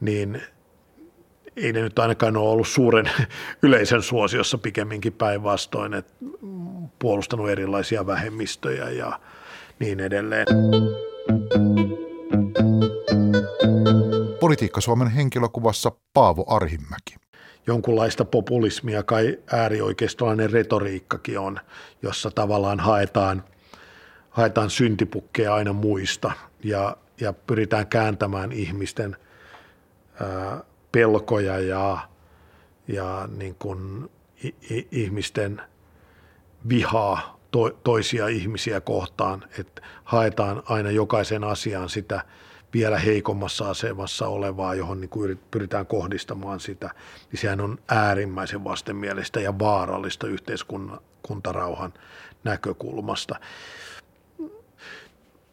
niin 0.01 0.41
ei 1.55 1.73
ne 1.73 1.81
nyt 1.81 1.99
ainakaan 1.99 2.37
ole 2.37 2.49
ollut 2.49 2.67
suuren 2.67 3.09
yleisen 3.63 4.01
suosiossa 4.01 4.57
pikemminkin 4.57 5.13
päinvastoin, 5.13 5.93
että 5.93 6.13
puolustanut 6.99 7.49
erilaisia 7.49 8.07
vähemmistöjä 8.07 8.89
ja 8.89 9.19
niin 9.79 9.99
edelleen. 9.99 10.45
Politiikka 14.39 14.81
Suomen 14.81 15.07
henkilökuvassa 15.07 15.91
Paavo 16.13 16.45
Arhimäki 16.47 17.15
jonkunlaista 17.69 18.25
populismia, 18.25 19.03
kai 19.03 19.39
äärioikeistolainen 19.51 20.51
retoriikkakin 20.51 21.39
on, 21.39 21.59
jossa 22.01 22.31
tavallaan 22.31 22.79
haetaan, 22.79 23.43
haetaan 24.29 24.69
syntipukkeja 24.69 25.53
aina 25.53 25.73
muista 25.73 26.31
ja, 26.63 26.97
ja 27.21 27.33
pyritään 27.33 27.87
kääntämään 27.87 28.51
ihmisten 28.51 29.17
ää, 30.21 30.63
pelkoja 30.91 31.59
ja, 31.59 31.97
ja 32.87 33.29
niin 33.37 33.55
kuin 33.55 34.09
ihmisten 34.91 35.61
vihaa 36.69 37.38
to, 37.51 37.69
toisia 37.69 38.27
ihmisiä 38.27 38.81
kohtaan, 38.81 39.43
että 39.59 39.81
haetaan 40.03 40.63
aina 40.65 40.91
jokaisen 40.91 41.43
asiaan 41.43 41.89
sitä 41.89 42.21
vielä 42.73 42.97
heikommassa 42.97 43.69
asemassa 43.69 44.27
olevaa, 44.27 44.75
johon 44.75 45.01
niin 45.01 45.09
kuin 45.09 45.39
pyritään 45.51 45.85
kohdistamaan 45.85 46.59
sitä, 46.59 46.89
niin 47.31 47.39
sehän 47.39 47.61
on 47.61 47.77
äärimmäisen 47.87 48.63
vastenmielistä 48.63 49.39
ja 49.39 49.59
vaarallista 49.59 50.27
yhteiskuntarauhan 50.27 51.93
näkökulmasta. 52.43 53.35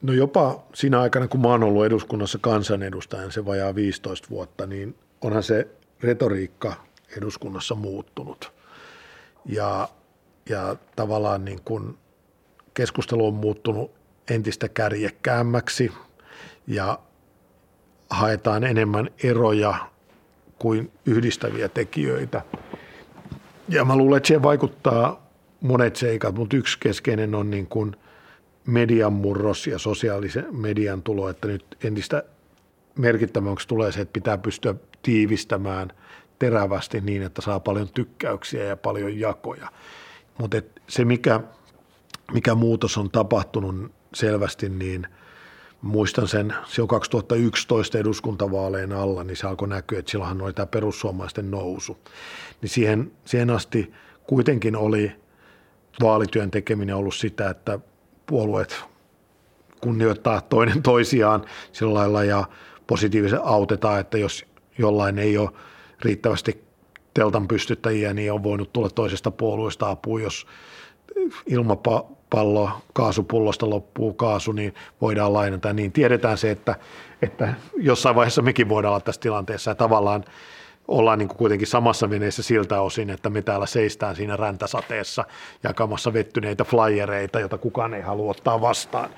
No 0.03 0.13
jopa 0.13 0.65
siinä 0.75 1.01
aikana, 1.01 1.29
kun 1.29 1.41
mä 1.41 1.49
oon 1.49 1.63
ollut 1.63 1.85
eduskunnassa 1.85 2.39
kansanedustajan 2.39 3.33
se 3.33 3.45
vajaa 3.45 3.75
15 3.75 4.29
vuotta, 4.31 4.67
niin 4.67 4.95
onhan 5.21 5.43
se 5.43 5.69
retoriikka 6.03 6.75
eduskunnassa 7.17 7.75
muuttunut. 7.75 8.53
Ja, 9.45 9.89
ja 10.49 10.77
tavallaan 10.97 11.45
niin 11.45 11.61
kun 11.65 11.99
keskustelu 12.75 13.27
on 13.27 13.35
muuttunut 13.35 13.91
entistä 14.31 14.69
kärjekkäämmäksi 14.69 15.93
ja 16.67 16.99
haetaan 18.11 18.65
enemmän 18.65 19.11
eroja 19.23 19.75
kuin 20.59 20.93
yhdistäviä 21.07 21.69
tekijöitä. 21.69 22.43
Ja 23.69 23.85
mä 23.85 23.97
luulen, 23.97 24.17
että 24.17 24.27
siihen 24.27 24.43
vaikuttaa 24.43 25.27
monet 25.61 25.97
seikat, 25.97 26.35
mutta 26.35 26.57
yksi 26.57 26.79
keskeinen 26.81 27.35
on 27.35 27.51
niin 27.51 27.67
kuin 27.67 27.97
median 28.67 29.13
murros 29.13 29.67
ja 29.67 29.79
sosiaalisen 29.79 30.47
median 30.57 31.03
tulo, 31.03 31.29
että 31.29 31.49
nyt 31.49 31.65
entistä 31.85 32.23
merkittävämmäksi 32.99 33.69
tulee 33.69 33.93
se, 33.93 34.01
että 34.01 34.13
pitää 34.13 34.39
pystyä 34.39 34.75
tiivistämään 35.03 35.93
terävästi 36.39 37.01
niin, 37.01 37.23
että 37.23 37.43
saa 37.43 37.61
paljon 37.61 37.89
tykkäyksiä 37.89 38.65
ja 38.65 38.77
paljon 38.77 39.21
jakoja. 39.21 39.69
Mutta 40.39 40.63
se, 40.89 41.05
mikä, 41.05 41.41
mikä 42.33 42.55
muutos 42.55 42.99
on 42.99 43.11
tapahtunut 43.11 43.93
selvästi, 44.15 44.69
niin 44.69 45.07
muistan 45.83 46.29
sen, 46.29 46.55
se 46.67 46.83
on 46.83 46.89
2011 46.89 47.99
eduskuntavaaleen 47.99 48.93
alla, 48.93 49.25
niin 49.25 49.37
se 49.37 49.47
alkoi 49.47 49.69
näkyä, 49.69 49.99
että 49.99 50.11
silloinhan 50.11 50.43
oli 50.43 50.53
tämä 50.53 50.67
perussuomalaisten 50.67 51.51
nousu. 51.51 51.99
Niin 52.63 52.71
siihen, 52.71 53.13
siihen 53.25 53.51
asti 53.51 53.93
kuitenkin 54.27 54.77
oli 54.77 55.13
vaalityön 56.03 56.51
tekeminen 56.51 56.97
ollut 56.97 57.15
sitä, 57.15 57.51
että 57.51 57.79
puolueet 58.27 58.85
kunnioittaa 59.81 60.41
toinen 60.41 60.83
toisiaan 60.83 61.45
sillä 61.73 61.95
lailla 61.95 62.25
ja 62.25 62.45
positiivisesti 62.87 63.45
autetaan, 63.45 64.01
että 64.01 64.19
jos 64.19 64.45
jollain 64.79 65.19
ei 65.19 65.39
ole 65.39 65.51
riittävästi 66.03 66.66
teltan 67.17 67.49
pystyttäjiä, 67.49 68.15
niin 68.15 68.33
on 68.33 68.43
voinut 68.43 68.73
tulla 68.73 68.91
toisesta 68.91 69.31
puolueesta 69.31 69.91
apua, 69.91 70.21
jos 70.21 70.47
ilmapallo 71.47 72.71
kaasupullosta 72.93 73.71
loppuu 73.71 74.15
kaasu, 74.15 74.53
niin 74.53 74.75
voidaan 75.01 75.33
lainata. 75.33 75.73
Niin 75.73 75.93
tiedetään 75.93 76.39
se, 76.39 76.51
että, 76.51 76.75
että 77.23 77.55
jossain 77.77 78.17
vaiheessa 78.17 78.43
mekin 78.43 78.69
voidaan 78.69 78.93
olla 78.93 79.01
tässä 79.01 79.21
tilanteessa 79.21 79.71
ja 79.71 79.75
tavallaan 79.75 80.25
ollaan 80.89 81.19
niin 81.19 81.29
kuin 81.29 81.39
kuitenkin 81.39 81.67
samassa 81.67 82.11
veneessä 82.11 82.43
siltä 82.43 82.81
osin, 82.81 83.11
että 83.11 83.31
me 83.31 83.43
täällä 83.43 83.67
seistään 83.67 84.17
siinä 84.17 84.37
räntäsateessa 84.37 85.25
jakamassa 85.63 86.13
vettyneitä 86.13 86.65
flyereita, 86.65 87.41
joita 87.41 87.59
kukaan 87.59 87.95
ei 87.95 88.03
halua 88.03 88.31
ottaa 88.31 88.61
vastaan. 88.61 89.11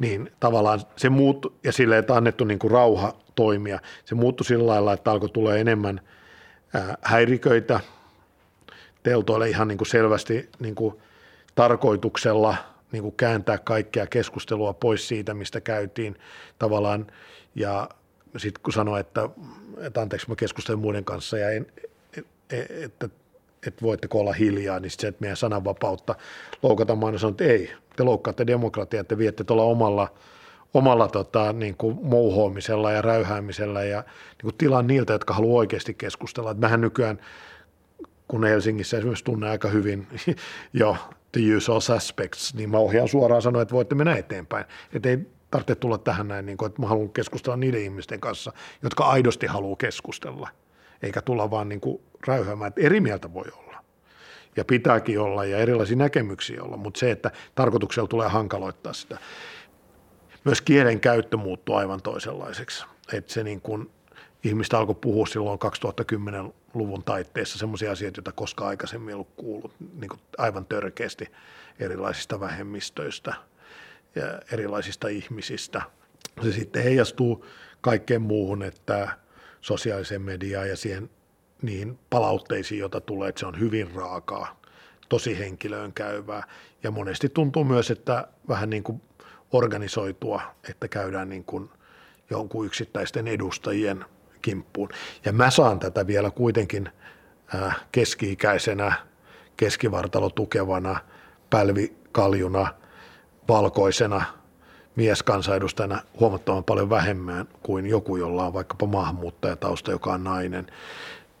Niin 0.00 0.30
tavallaan 0.40 0.80
se 0.96 1.08
muuttui, 1.08 1.52
ja 1.64 1.72
silleen, 1.72 1.98
että 1.98 2.14
annettu 2.14 2.44
niin 2.44 2.58
kuin 2.58 2.70
rauha 2.70 3.12
toimia, 3.34 3.78
se 4.04 4.14
muuttui 4.14 4.44
sillä 4.44 4.66
lailla, 4.66 4.92
että 4.92 5.10
alkoi 5.10 5.28
tulee 5.28 5.60
enemmän 5.60 6.00
häiriköitä. 7.02 7.80
Teltoille 9.02 9.48
ihan 9.48 9.68
niin 9.68 9.78
kuin 9.78 9.88
selvästi 9.88 10.48
niin 10.58 10.74
kuin 10.74 10.94
tarkoituksella 11.54 12.56
niin 12.92 13.02
kuin 13.02 13.14
kääntää 13.16 13.58
kaikkea 13.58 14.06
keskustelua 14.06 14.72
pois 14.72 15.08
siitä, 15.08 15.34
mistä 15.34 15.60
käytiin 15.60 16.16
tavallaan, 16.58 17.06
ja 17.54 17.88
sitten 18.36 18.62
kun 18.62 18.72
sanoi, 18.72 19.00
että, 19.00 19.28
että 19.78 20.00
anteeksi 20.00 20.28
mä 20.28 20.36
keskustelen 20.36 20.78
muiden 20.78 21.04
kanssa 21.04 21.38
ja 21.38 21.50
en, 21.50 21.66
että, 22.84 23.08
että 23.66 23.82
voitteko 23.82 24.20
olla 24.20 24.32
hiljaa, 24.32 24.80
niin 24.80 24.90
se, 24.90 25.08
että 25.08 25.20
meidän 25.20 25.36
sananvapautta 25.36 26.14
loukataan, 26.62 26.98
mä 26.98 27.18
sanon, 27.18 27.30
että 27.30 27.44
ei, 27.44 27.72
te 27.96 28.02
loukkaatte 28.02 28.46
demokratiaa, 28.46 29.04
te 29.04 29.18
viette 29.18 29.44
tuolla 29.44 29.62
omalla, 29.62 30.08
omalla 30.74 31.08
tota, 31.08 31.52
niin 31.52 31.76
kuin 31.76 31.98
mouhoamisella 32.02 32.92
ja 32.92 33.02
räyhäämisellä 33.02 33.84
ja 33.84 34.00
niin 34.00 34.42
kuin 34.42 34.54
tilan 34.58 34.86
niiltä, 34.86 35.12
jotka 35.12 35.34
haluaa 35.34 35.58
oikeasti 35.58 35.94
keskustella. 35.94 36.50
Että 36.50 36.66
mähän 36.66 36.80
nykyään, 36.80 37.20
kun 38.28 38.44
Helsingissä 38.44 38.96
esimerkiksi 38.96 39.24
tunnen 39.24 39.50
aika 39.50 39.68
hyvin 39.68 40.06
jo 40.72 40.96
the 41.32 41.56
usual 41.56 41.80
suspects, 41.80 42.54
niin 42.54 42.70
mä 42.70 42.78
ohjaan 42.78 43.08
suoraan 43.08 43.42
sanoa, 43.42 43.62
että 43.62 43.74
voitte 43.74 43.94
mennä 43.94 44.16
eteenpäin. 44.16 44.64
Että 44.92 45.08
ei 45.08 45.18
tarvitse 45.50 45.74
tulla 45.74 45.98
tähän 45.98 46.28
näin, 46.28 46.46
niin 46.46 46.56
kuin, 46.56 46.66
että 46.66 46.82
mä 46.82 46.88
haluan 46.88 47.10
keskustella 47.10 47.56
niiden 47.56 47.82
ihmisten 47.82 48.20
kanssa, 48.20 48.52
jotka 48.82 49.04
aidosti 49.04 49.46
haluaa 49.46 49.76
keskustella, 49.76 50.48
eikä 51.02 51.22
tulla 51.22 51.50
vaan 51.50 51.68
niin 51.68 51.80
kuin 51.80 52.00
räyhäämään, 52.26 52.68
että 52.68 52.80
eri 52.80 53.00
mieltä 53.00 53.34
voi 53.34 53.44
olla. 53.58 53.84
Ja 54.56 54.64
pitääkin 54.64 55.20
olla 55.20 55.44
ja 55.44 55.58
erilaisia 55.58 55.96
näkemyksiä 55.96 56.62
olla, 56.62 56.76
mutta 56.76 57.00
se, 57.00 57.10
että 57.10 57.30
tarkoituksella 57.54 58.08
tulee 58.08 58.28
hankaloittaa 58.28 58.92
sitä. 58.92 59.18
Myös 60.46 60.60
kielen 60.60 61.00
käyttö 61.00 61.36
muuttuu 61.36 61.74
aivan 61.74 62.02
toisenlaiseksi. 62.02 62.84
Että 63.12 63.32
se 63.32 63.44
niin 63.44 63.60
kuin, 63.60 63.90
ihmistä 64.44 64.78
alkoi 64.78 64.94
puhua 64.94 65.26
silloin 65.26 65.58
2010-luvun 65.58 67.04
taitteessa 67.04 67.58
sellaisia 67.58 67.92
asioita, 67.92 68.18
joita 68.18 68.32
koskaan 68.32 68.68
aikaisemmin 68.68 69.08
ei 69.08 69.14
ollut 69.14 69.34
kuullut 69.36 69.72
niin 70.00 70.08
kuin 70.08 70.20
aivan 70.38 70.66
törkeästi 70.66 71.28
erilaisista 71.78 72.40
vähemmistöistä– 72.40 73.34
ja 74.16 74.40
erilaisista 74.52 75.08
ihmisistä. 75.08 75.82
Se 76.42 76.52
sitten 76.52 76.82
heijastuu 76.82 77.46
kaikkeen 77.80 78.22
muuhun, 78.22 78.62
että 78.62 79.08
sosiaaliseen 79.60 80.22
mediaan 80.22 80.68
ja 80.68 80.76
siihen 80.76 81.10
niihin 81.62 81.98
palautteisiin, 82.10 82.78
joita 82.78 83.00
tulee, 83.00 83.28
että 83.28 83.38
se 83.40 83.46
on 83.46 83.60
hyvin 83.60 83.90
raakaa, 83.94 84.60
tosi 85.08 85.38
henkilöön 85.38 85.92
käyvää. 85.92 86.42
Ja 86.82 86.90
monesti 86.90 87.28
tuntuu 87.28 87.64
myös, 87.64 87.90
että 87.90 88.28
vähän 88.48 88.70
niin 88.70 88.82
kuin 88.82 89.02
organisoitua, 89.52 90.42
että 90.70 90.88
käydään 90.88 91.28
niin 91.28 91.44
kuin 91.44 91.70
jonkun 92.30 92.66
yksittäisten 92.66 93.28
edustajien 93.28 94.04
kimppuun. 94.42 94.88
Ja 95.24 95.32
mä 95.32 95.50
saan 95.50 95.78
tätä 95.78 96.06
vielä 96.06 96.30
kuitenkin 96.30 96.88
äh, 97.54 97.76
keski-ikäisenä, 97.92 98.92
keskivartalo 99.56 100.30
tukevana, 100.30 100.98
pälvikaljuna– 101.50 102.66
valkoisena 103.48 104.24
mieskansanedustajana 104.96 106.02
huomattavan 106.20 106.64
paljon 106.64 106.90
vähemmän 106.90 107.48
kuin 107.62 107.86
joku, 107.86 108.16
jolla 108.16 108.46
on 108.46 108.52
vaikkapa 108.52 108.86
maahanmuuttajatausta, 108.86 109.90
joka 109.90 110.12
on 110.12 110.24
nainen, 110.24 110.66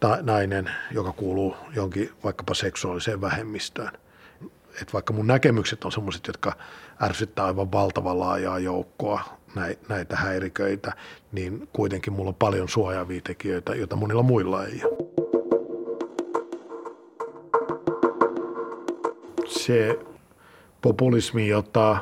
ta, 0.00 0.18
nainen 0.22 0.70
joka 0.90 1.12
kuuluu 1.12 1.56
jonkin 1.74 2.12
vaikkapa 2.24 2.54
seksuaaliseen 2.54 3.20
vähemmistöön. 3.20 3.92
Et 4.82 4.92
vaikka 4.92 5.12
mun 5.12 5.26
näkemykset 5.26 5.84
on 5.84 5.92
sellaiset, 5.92 6.26
jotka 6.26 6.52
ärsyttää 7.02 7.44
aivan 7.44 7.72
valtavan 7.72 8.20
laajaa 8.20 8.58
joukkoa 8.58 9.20
näitä 9.88 10.16
häiriköitä, 10.16 10.92
niin 11.32 11.68
kuitenkin 11.72 12.12
mulla 12.12 12.28
on 12.28 12.34
paljon 12.34 12.68
suojaavia 12.68 13.20
tekijöitä, 13.24 13.74
joita 13.74 13.96
monilla 13.96 14.22
muilla 14.22 14.64
ei 14.64 14.82
ole. 14.84 15.06
Se 19.46 19.98
populismi, 20.82 21.48
jota 21.48 21.96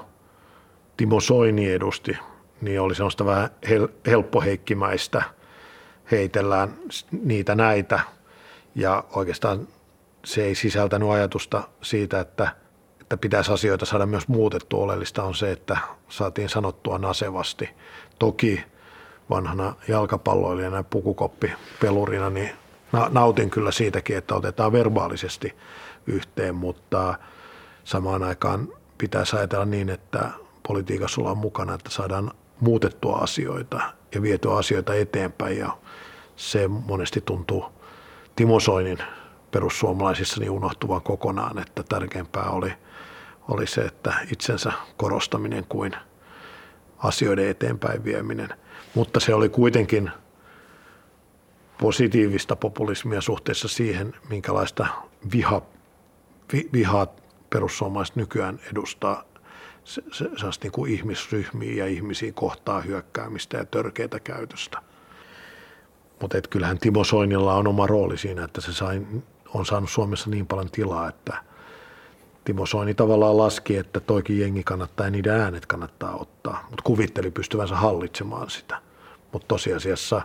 Timo 0.97 1.21
Soini 1.21 1.73
edusti, 1.73 2.19
niin 2.61 2.81
oli 2.81 2.95
sellaista 2.95 3.25
vähän 3.25 3.51
hel- 3.67 3.89
helppoheikkimäistä, 4.07 5.23
heitellään 6.11 6.75
niitä 7.23 7.55
näitä 7.55 8.01
ja 8.75 9.05
oikeastaan 9.15 9.69
se 10.25 10.45
ei 10.45 10.55
sisältänyt 10.55 11.11
ajatusta 11.11 11.69
siitä, 11.83 12.21
että, 12.21 12.57
että 13.14 13.22
pitäisi 13.22 13.53
asioita 13.53 13.87
saada 13.87 14.07
myös 14.07 14.29
muutettua. 14.29 14.85
Oleellista 14.85 15.22
on 15.22 15.35
se, 15.35 15.53
että 15.53 15.79
saatiin 16.09 16.48
sanottua 16.48 16.98
nasevasti. 16.98 17.70
Toki 18.18 18.64
vanhana 19.31 19.74
jalkapalloilijana 19.88 20.77
ja 20.77 20.85
pukukoppipelurina, 20.85 22.31
niin 22.31 22.50
nautin 23.11 23.50
kyllä 23.50 23.70
siitäkin, 23.70 24.16
että 24.16 24.35
otetaan 24.35 24.72
verbaalisesti 24.72 25.55
yhteen, 26.07 26.55
mutta– 26.55 27.14
samaan 27.85 28.22
aikaan 28.22 28.68
pitäisi 28.98 29.37
ajatella 29.37 29.64
niin, 29.64 29.88
että 29.90 30.31
politiikassa 30.68 31.20
ollaan 31.20 31.38
mukana, 31.38 31.74
että 31.74 31.90
saadaan 31.90 32.31
muutettua 32.61 33.16
asioita 33.16 33.81
ja 34.14 34.22
vietyä 34.22 34.57
asioita 34.57 34.94
eteenpäin 34.94 35.59
ja 35.59 35.79
se 36.37 36.68
monesti 36.68 37.20
tuntuu 37.20 37.64
Timo 38.37 38.61
Soinin 38.61 38.98
perussuomalaisissa 39.50 40.40
niin 40.40 40.50
unohtuvan 40.50 41.03
kokonaan, 41.03 41.59
että 41.59 41.83
tärkeämpää 41.83 42.50
oli, 42.50 42.72
oli 43.49 43.67
se, 43.67 43.81
että 43.81 44.15
itsensä 44.33 44.73
korostaminen 44.97 45.65
kuin 45.69 45.97
asioiden 46.99 47.49
eteenpäin 47.49 48.05
vieminen. 48.05 48.49
Mutta 48.95 49.21
se 49.21 49.35
oli 49.35 49.49
kuitenkin 49.49 50.11
positiivista 51.81 52.57
populismia 52.57 53.21
suhteessa 53.21 53.69
siihen, 53.69 54.15
minkälaista 54.29 54.87
viha, 55.33 55.63
vi, 56.53 56.69
vihaa 56.73 57.07
perussuomalaiset 57.51 58.17
nykyään 58.17 58.61
edustaa 58.73 59.25
se, 59.85 60.03
se, 60.13 60.25
se 60.37 60.47
niin 60.63 60.73
kuin 60.73 60.93
ihmisryhmiä 60.93 61.75
ja 61.75 61.87
ihmisiä 61.87 62.33
kohtaa 62.33 62.81
hyökkäämistä 62.81 63.57
ja 63.57 63.65
törkeitä 63.65 64.21
käytöstä. 64.21 64.79
Mutta 66.21 66.41
kyllähän 66.51 66.79
Timo 66.79 67.05
Soinilla 67.05 67.55
on 67.55 67.67
oma 67.67 67.87
rooli 67.87 68.19
siinä, 68.19 68.45
että 68.45 68.61
se 68.61 68.73
sai, 68.73 69.07
on 69.55 69.67
saanut 69.67 69.91
Suomessa 69.91 70.31
niin 70.31 70.47
paljon 70.47 70.71
tilaa, 70.71 71.09
että 71.09 71.45
Timo 72.45 72.67
Soini 72.67 72.95
tavallaan 72.95 73.39
laski, 73.39 73.77
että 73.77 74.01
toikin 74.01 74.41
jengi 74.41 74.65
kannattaa 74.65 75.07
ja 75.07 75.11
niiden 75.11 75.41
äänet 75.41 75.67
kannattaa 75.67 76.17
ottaa, 76.17 76.67
mutta 76.71 76.83
kuvitteli 76.85 77.31
pystyvänsä 77.31 77.77
hallitsemaan 77.77 78.51
sitä. 78.51 78.79
Mutta 79.33 79.49
tosiasiassa 79.49 80.23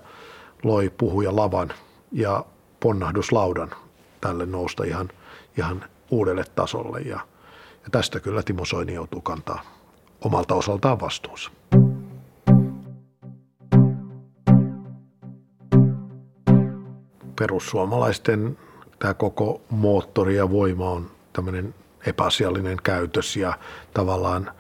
loi 0.64 0.92
puhuja 0.98 1.36
lavan 1.36 1.74
ja 2.12 2.46
ponnahduslaudan 2.80 3.72
tälle 4.22 4.46
nousta 4.46 4.84
ihan, 4.84 5.10
ihan 5.58 5.86
uudelle 6.12 6.44
tasolle 6.56 7.00
ja, 7.00 7.20
ja 7.84 7.90
tästä 7.92 8.20
kyllä 8.20 8.44
Timo 8.44 8.66
Soini 8.66 8.94
joutuu 8.94 9.22
kantaa 9.22 9.62
omalta 10.22 10.56
osaltaan 10.56 11.00
vastuunsa. 11.00 11.52
Perussuomalaisten 17.40 18.58
tämä 19.00 19.14
koko 19.14 19.62
moottori 19.70 20.36
ja 20.36 20.52
voima 20.52 20.90
on 20.90 21.12
tämmöinen 21.34 21.76
epäasiallinen 22.06 22.78
käytös 22.84 23.36
ja 23.36 23.54
tavallaan 23.94 24.52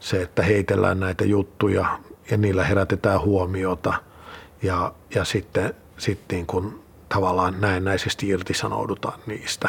se, 0.00 0.22
että 0.22 0.42
heitellään 0.42 1.00
näitä 1.00 1.24
juttuja 1.24 1.98
ja 2.30 2.36
niillä 2.36 2.64
herätetään 2.64 3.20
huomiota 3.20 3.94
ja, 4.62 4.94
ja 5.14 5.24
sitten, 5.24 5.74
sitten 5.98 6.36
niin 6.36 6.46
kuin 6.46 6.82
tavallaan 7.08 7.60
näennäisesti 7.60 8.28
irtisanoudutaan 8.28 9.20
niistä. 9.26 9.68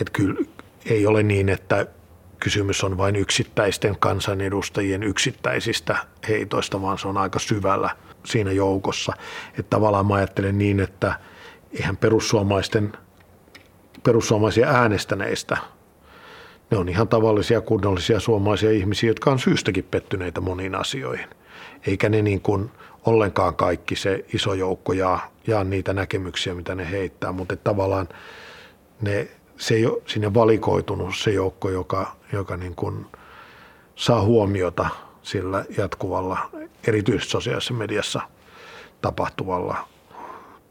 Et 0.00 0.10
kyllä 0.10 0.40
ei 0.86 1.06
ole 1.06 1.22
niin, 1.22 1.48
että 1.48 1.86
kysymys 2.40 2.84
on 2.84 2.98
vain 2.98 3.16
yksittäisten 3.16 3.96
kansanedustajien 3.98 5.02
yksittäisistä 5.02 5.96
heitoista, 6.28 6.82
vaan 6.82 6.98
se 6.98 7.08
on 7.08 7.16
aika 7.16 7.38
syvällä 7.38 7.90
siinä 8.24 8.52
joukossa. 8.52 9.12
Että 9.48 9.70
tavallaan 9.70 10.06
mä 10.06 10.14
ajattelen 10.14 10.58
niin, 10.58 10.80
että 10.80 11.20
eihän 11.72 11.96
perussuomalaisten, 11.96 12.92
perussuomalaisia 14.02 14.68
äänestäneistä, 14.68 15.56
ne 16.70 16.76
on 16.78 16.88
ihan 16.88 17.08
tavallisia 17.08 17.60
kunnollisia 17.60 18.20
suomalaisia 18.20 18.70
ihmisiä, 18.70 19.10
jotka 19.10 19.30
on 19.30 19.38
syystäkin 19.38 19.84
pettyneitä 19.90 20.40
moniin 20.40 20.74
asioihin. 20.74 21.28
Eikä 21.86 22.08
ne 22.08 22.22
niin 22.22 22.40
kuin 22.40 22.70
ollenkaan 23.04 23.54
kaikki 23.54 23.96
se 23.96 24.24
iso 24.34 24.54
joukko 24.54 24.92
jaa, 24.92 25.30
jaa 25.46 25.64
niitä 25.64 25.92
näkemyksiä, 25.92 26.54
mitä 26.54 26.74
ne 26.74 26.90
heittää, 26.90 27.32
mutta 27.32 27.56
tavallaan 27.56 28.08
ne, 29.00 29.28
se 29.56 29.74
ei 29.74 29.86
ole 29.86 30.02
sinne 30.06 30.34
valikoitunut 30.34 31.16
se 31.16 31.30
joukko, 31.30 31.70
joka, 31.70 32.16
joka 32.32 32.56
niin 32.56 32.74
kuin 32.74 33.06
saa 33.96 34.22
huomiota 34.22 34.88
sillä 35.22 35.64
jatkuvalla, 35.78 36.50
erityisesti 36.86 37.30
sosiaalisessa 37.30 37.74
mediassa 37.74 38.20
tapahtuvalla 39.00 39.88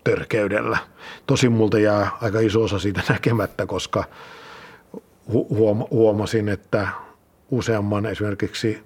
törkeydellä. 0.04 0.78
Tosin 1.28 1.52
multa 1.52 1.80
jää 1.80 2.10
aika 2.22 2.40
iso 2.40 2.64
osa 2.64 2.80
siitä 2.80 3.02
näkemättä, 3.10 3.66
koska 3.66 4.04
huomasin, 5.92 6.50
että 6.50 6.88
useamman 7.52 8.06
esimerkiksi 8.06 8.84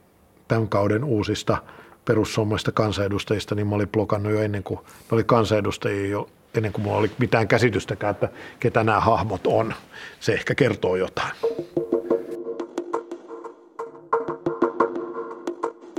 tämän 0.47 0.67
kauden 0.67 1.03
uusista 1.03 1.57
perussuomalaisista 2.05 2.71
kansanedustajista, 2.71 3.55
niin 3.55 3.67
mä 3.67 3.75
olin 3.75 3.89
blokannut 3.89 4.33
jo 4.33 4.41
ennen 4.41 4.63
kuin 4.63 4.79
ne 4.79 5.07
oli 5.11 5.23
kansanedustajia 5.23 6.07
jo 6.07 6.29
ennen 6.55 6.73
kuin 6.73 6.83
mulla 6.83 6.97
oli 6.97 7.11
mitään 7.17 7.47
käsitystäkään, 7.47 8.11
että 8.11 8.29
ketä 8.59 8.83
nämä 8.83 8.99
hahmot 8.99 9.47
on. 9.47 9.73
Se 10.19 10.33
ehkä 10.33 10.55
kertoo 10.55 10.95
jotain. 10.95 11.31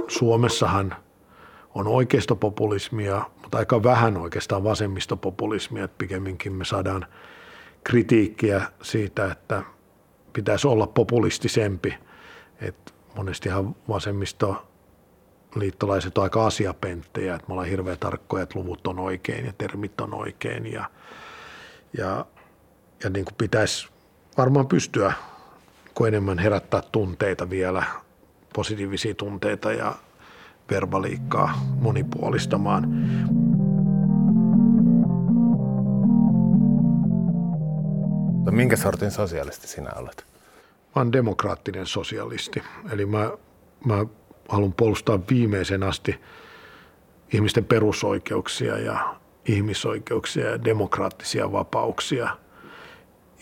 Suomessahan 0.09 0.97
on 1.75 1.87
oikeistopopulismia, 1.87 3.23
mutta 3.49 3.59
aika 3.59 3.83
vähän 3.83 4.17
oikeastaan 4.17 4.65
vasemmistopopulismia, 4.65 5.85
että 5.85 5.99
pikemminkin 5.99 6.53
me 6.53 6.65
saadaan 6.65 7.07
kritiikkiä 7.85 8.63
siitä, 8.83 9.33
että 9.33 9.63
pitäisi 10.33 10.69
olla 10.69 10.87
populistisempi. 10.87 11.95
Että 12.61 12.93
monestihan 13.17 13.77
vasemmisto 13.89 14.69
liittolaiset 15.55 16.19
on 16.19 16.25
aika 16.25 16.47
asiapenttejä, 16.47 17.35
että 17.35 17.49
me 17.49 17.53
ollaan 17.53 17.69
hirveän 17.69 17.99
tarkkoja, 17.99 18.43
että 18.43 18.59
luvut 18.59 18.87
on 18.87 18.99
oikein 18.99 19.47
ja 19.47 19.53
termit 19.59 20.01
on 20.01 20.15
oikein 20.15 20.73
ja, 20.73 20.91
ja, 21.99 22.27
ja 23.05 23.11
niin 23.11 23.25
kuin 23.25 23.35
pitäisi 23.39 23.89
varmaan 24.39 24.67
pystyä 24.67 25.13
enemmän 26.09 26.39
herättää 26.39 26.83
tunteita 26.93 27.51
vielä, 27.51 27.85
positiivisia 28.55 29.15
tunteita 29.15 29.73
ja 29.73 29.95
verbaliikkaa 30.71 31.67
monipuolistamaan. 31.81 32.85
Minkä 38.51 38.77
sortin 38.77 39.11
sosialisti 39.11 39.69
sinä 39.69 39.91
olet? 39.97 40.27
Mä 40.97 41.03
olen 41.03 41.13
demokraattinen 41.13 41.87
sosialisti. 41.87 42.63
Eli 42.93 43.07
mä, 43.07 43.31
mä 43.85 44.07
haluan 44.49 44.73
puolustaa 44.73 45.19
viimeisen 45.31 45.83
asti 45.83 46.21
ihmisten 47.33 47.65
perusoikeuksia 47.65 48.79
ja 48.79 49.17
ihmisoikeuksia 49.45 50.51
ja 50.51 50.65
demokraattisia 50.65 51.53
vapauksia. 51.53 52.37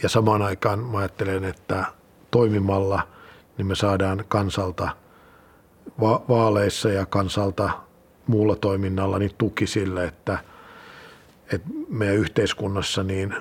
Ja 0.02 0.08
samaan 0.08 0.42
aikaan 0.42 0.78
mä 0.78 0.98
ajattelen, 0.98 1.44
että 1.44 1.84
toimimalla 2.30 3.08
niin 3.58 3.66
me 3.66 3.74
saadaan 3.74 4.24
kansalta– 4.28 4.88
va- 6.00 6.22
vaaleissa 6.28 6.88
ja 6.88 7.06
kansalta 7.06 7.70
muulla 8.26 8.56
toiminnalla 8.56 9.18
niin 9.18 9.34
tuki 9.38 9.66
sille, 9.66 10.04
että, 10.04 10.38
että 11.52 11.68
meidän 11.88 12.16
yhteiskunnassa 12.16 13.02
niin 13.02 13.34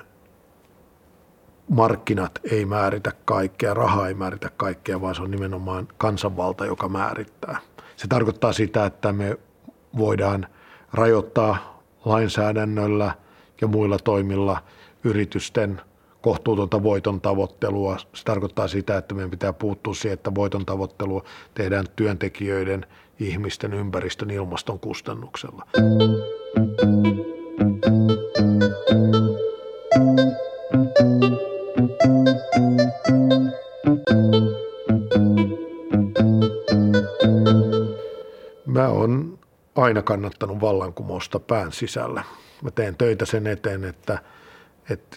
markkinat 1.68 2.40
ei 2.50 2.64
määritä 2.64 3.12
kaikkea, 3.24 3.74
raha 3.74 4.08
ei 4.08 4.14
määritä 4.14 4.50
kaikkea, 4.56 5.00
vaan 5.00 5.14
se 5.14 5.22
on 5.22 5.30
nimenomaan 5.30 5.88
kansanvalta, 5.98 6.66
joka 6.66 6.88
määrittää. 6.88 7.58
Se 7.96 8.08
tarkoittaa 8.08 8.52
sitä, 8.52 8.86
että 8.86 9.12
me 9.12 9.38
voidaan 9.98 10.46
rajoittaa 10.92 11.82
lainsäädännöllä 12.04 13.14
ja 13.60 13.66
muilla 13.66 13.98
toimilla 13.98 14.62
yritysten 15.04 15.80
kohtuutonta 16.20 16.82
voiton 16.82 17.20
tavoittelua. 17.20 17.96
Se 18.14 18.24
tarkoittaa 18.24 18.68
sitä, 18.68 18.96
että 18.96 19.14
meidän 19.14 19.30
pitää 19.30 19.52
puuttua 19.52 19.94
siihen, 19.94 20.14
että 20.14 20.34
voiton 20.34 20.66
tavoittelua 20.66 21.24
tehdään 21.54 21.86
työntekijöiden, 21.96 22.86
ihmisten, 23.20 23.74
ympäristön, 23.74 24.30
ilmaston 24.30 24.80
kustannuksella. 24.80 25.66
Mä 38.66 38.88
oon 38.88 39.38
aina 39.74 40.02
kannattanut 40.02 40.60
vallankumousta 40.60 41.40
pään 41.40 41.72
sisällä. 41.72 42.24
Mä 42.62 42.70
teen 42.70 42.96
töitä 42.96 43.24
sen 43.24 43.46
eteen, 43.46 43.84
että, 43.84 44.18
että 44.90 45.16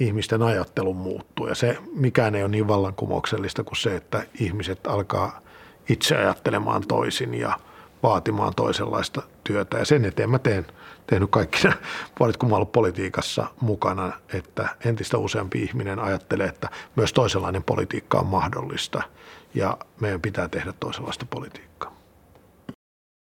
ihmisten 0.00 0.42
ajattelu 0.42 0.94
muuttuu. 0.94 1.46
Ja 1.46 1.54
se 1.54 1.78
mikään 1.94 2.34
ei 2.34 2.42
ole 2.42 2.50
niin 2.50 2.68
vallankumouksellista 2.68 3.64
kuin 3.64 3.76
se, 3.76 3.96
että 3.96 4.26
ihmiset 4.40 4.86
alkaa 4.86 5.40
itse 5.88 6.16
ajattelemaan 6.16 6.82
toisin 6.88 7.34
ja 7.34 7.58
vaatimaan 8.02 8.52
toisenlaista 8.56 9.22
työtä. 9.44 9.78
Ja 9.78 9.84
sen 9.84 10.04
eteen 10.04 10.30
mä 10.30 10.38
teen, 10.38 10.66
tehnyt 11.06 11.30
kaikki 11.30 11.58
nämä 11.64 11.76
vuodet, 12.20 12.36
kun 12.36 12.50
mä 12.50 12.56
ollut 12.56 12.72
politiikassa 12.72 13.46
mukana, 13.60 14.12
että 14.32 14.68
entistä 14.84 15.18
useampi 15.18 15.62
ihminen 15.62 15.98
ajattelee, 15.98 16.46
että 16.46 16.68
myös 16.96 17.12
toisenlainen 17.12 17.62
politiikka 17.62 18.18
on 18.18 18.26
mahdollista 18.26 19.02
ja 19.54 19.78
meidän 20.00 20.20
pitää 20.20 20.48
tehdä 20.48 20.72
toisenlaista 20.80 21.26
politiikkaa. 21.30 21.73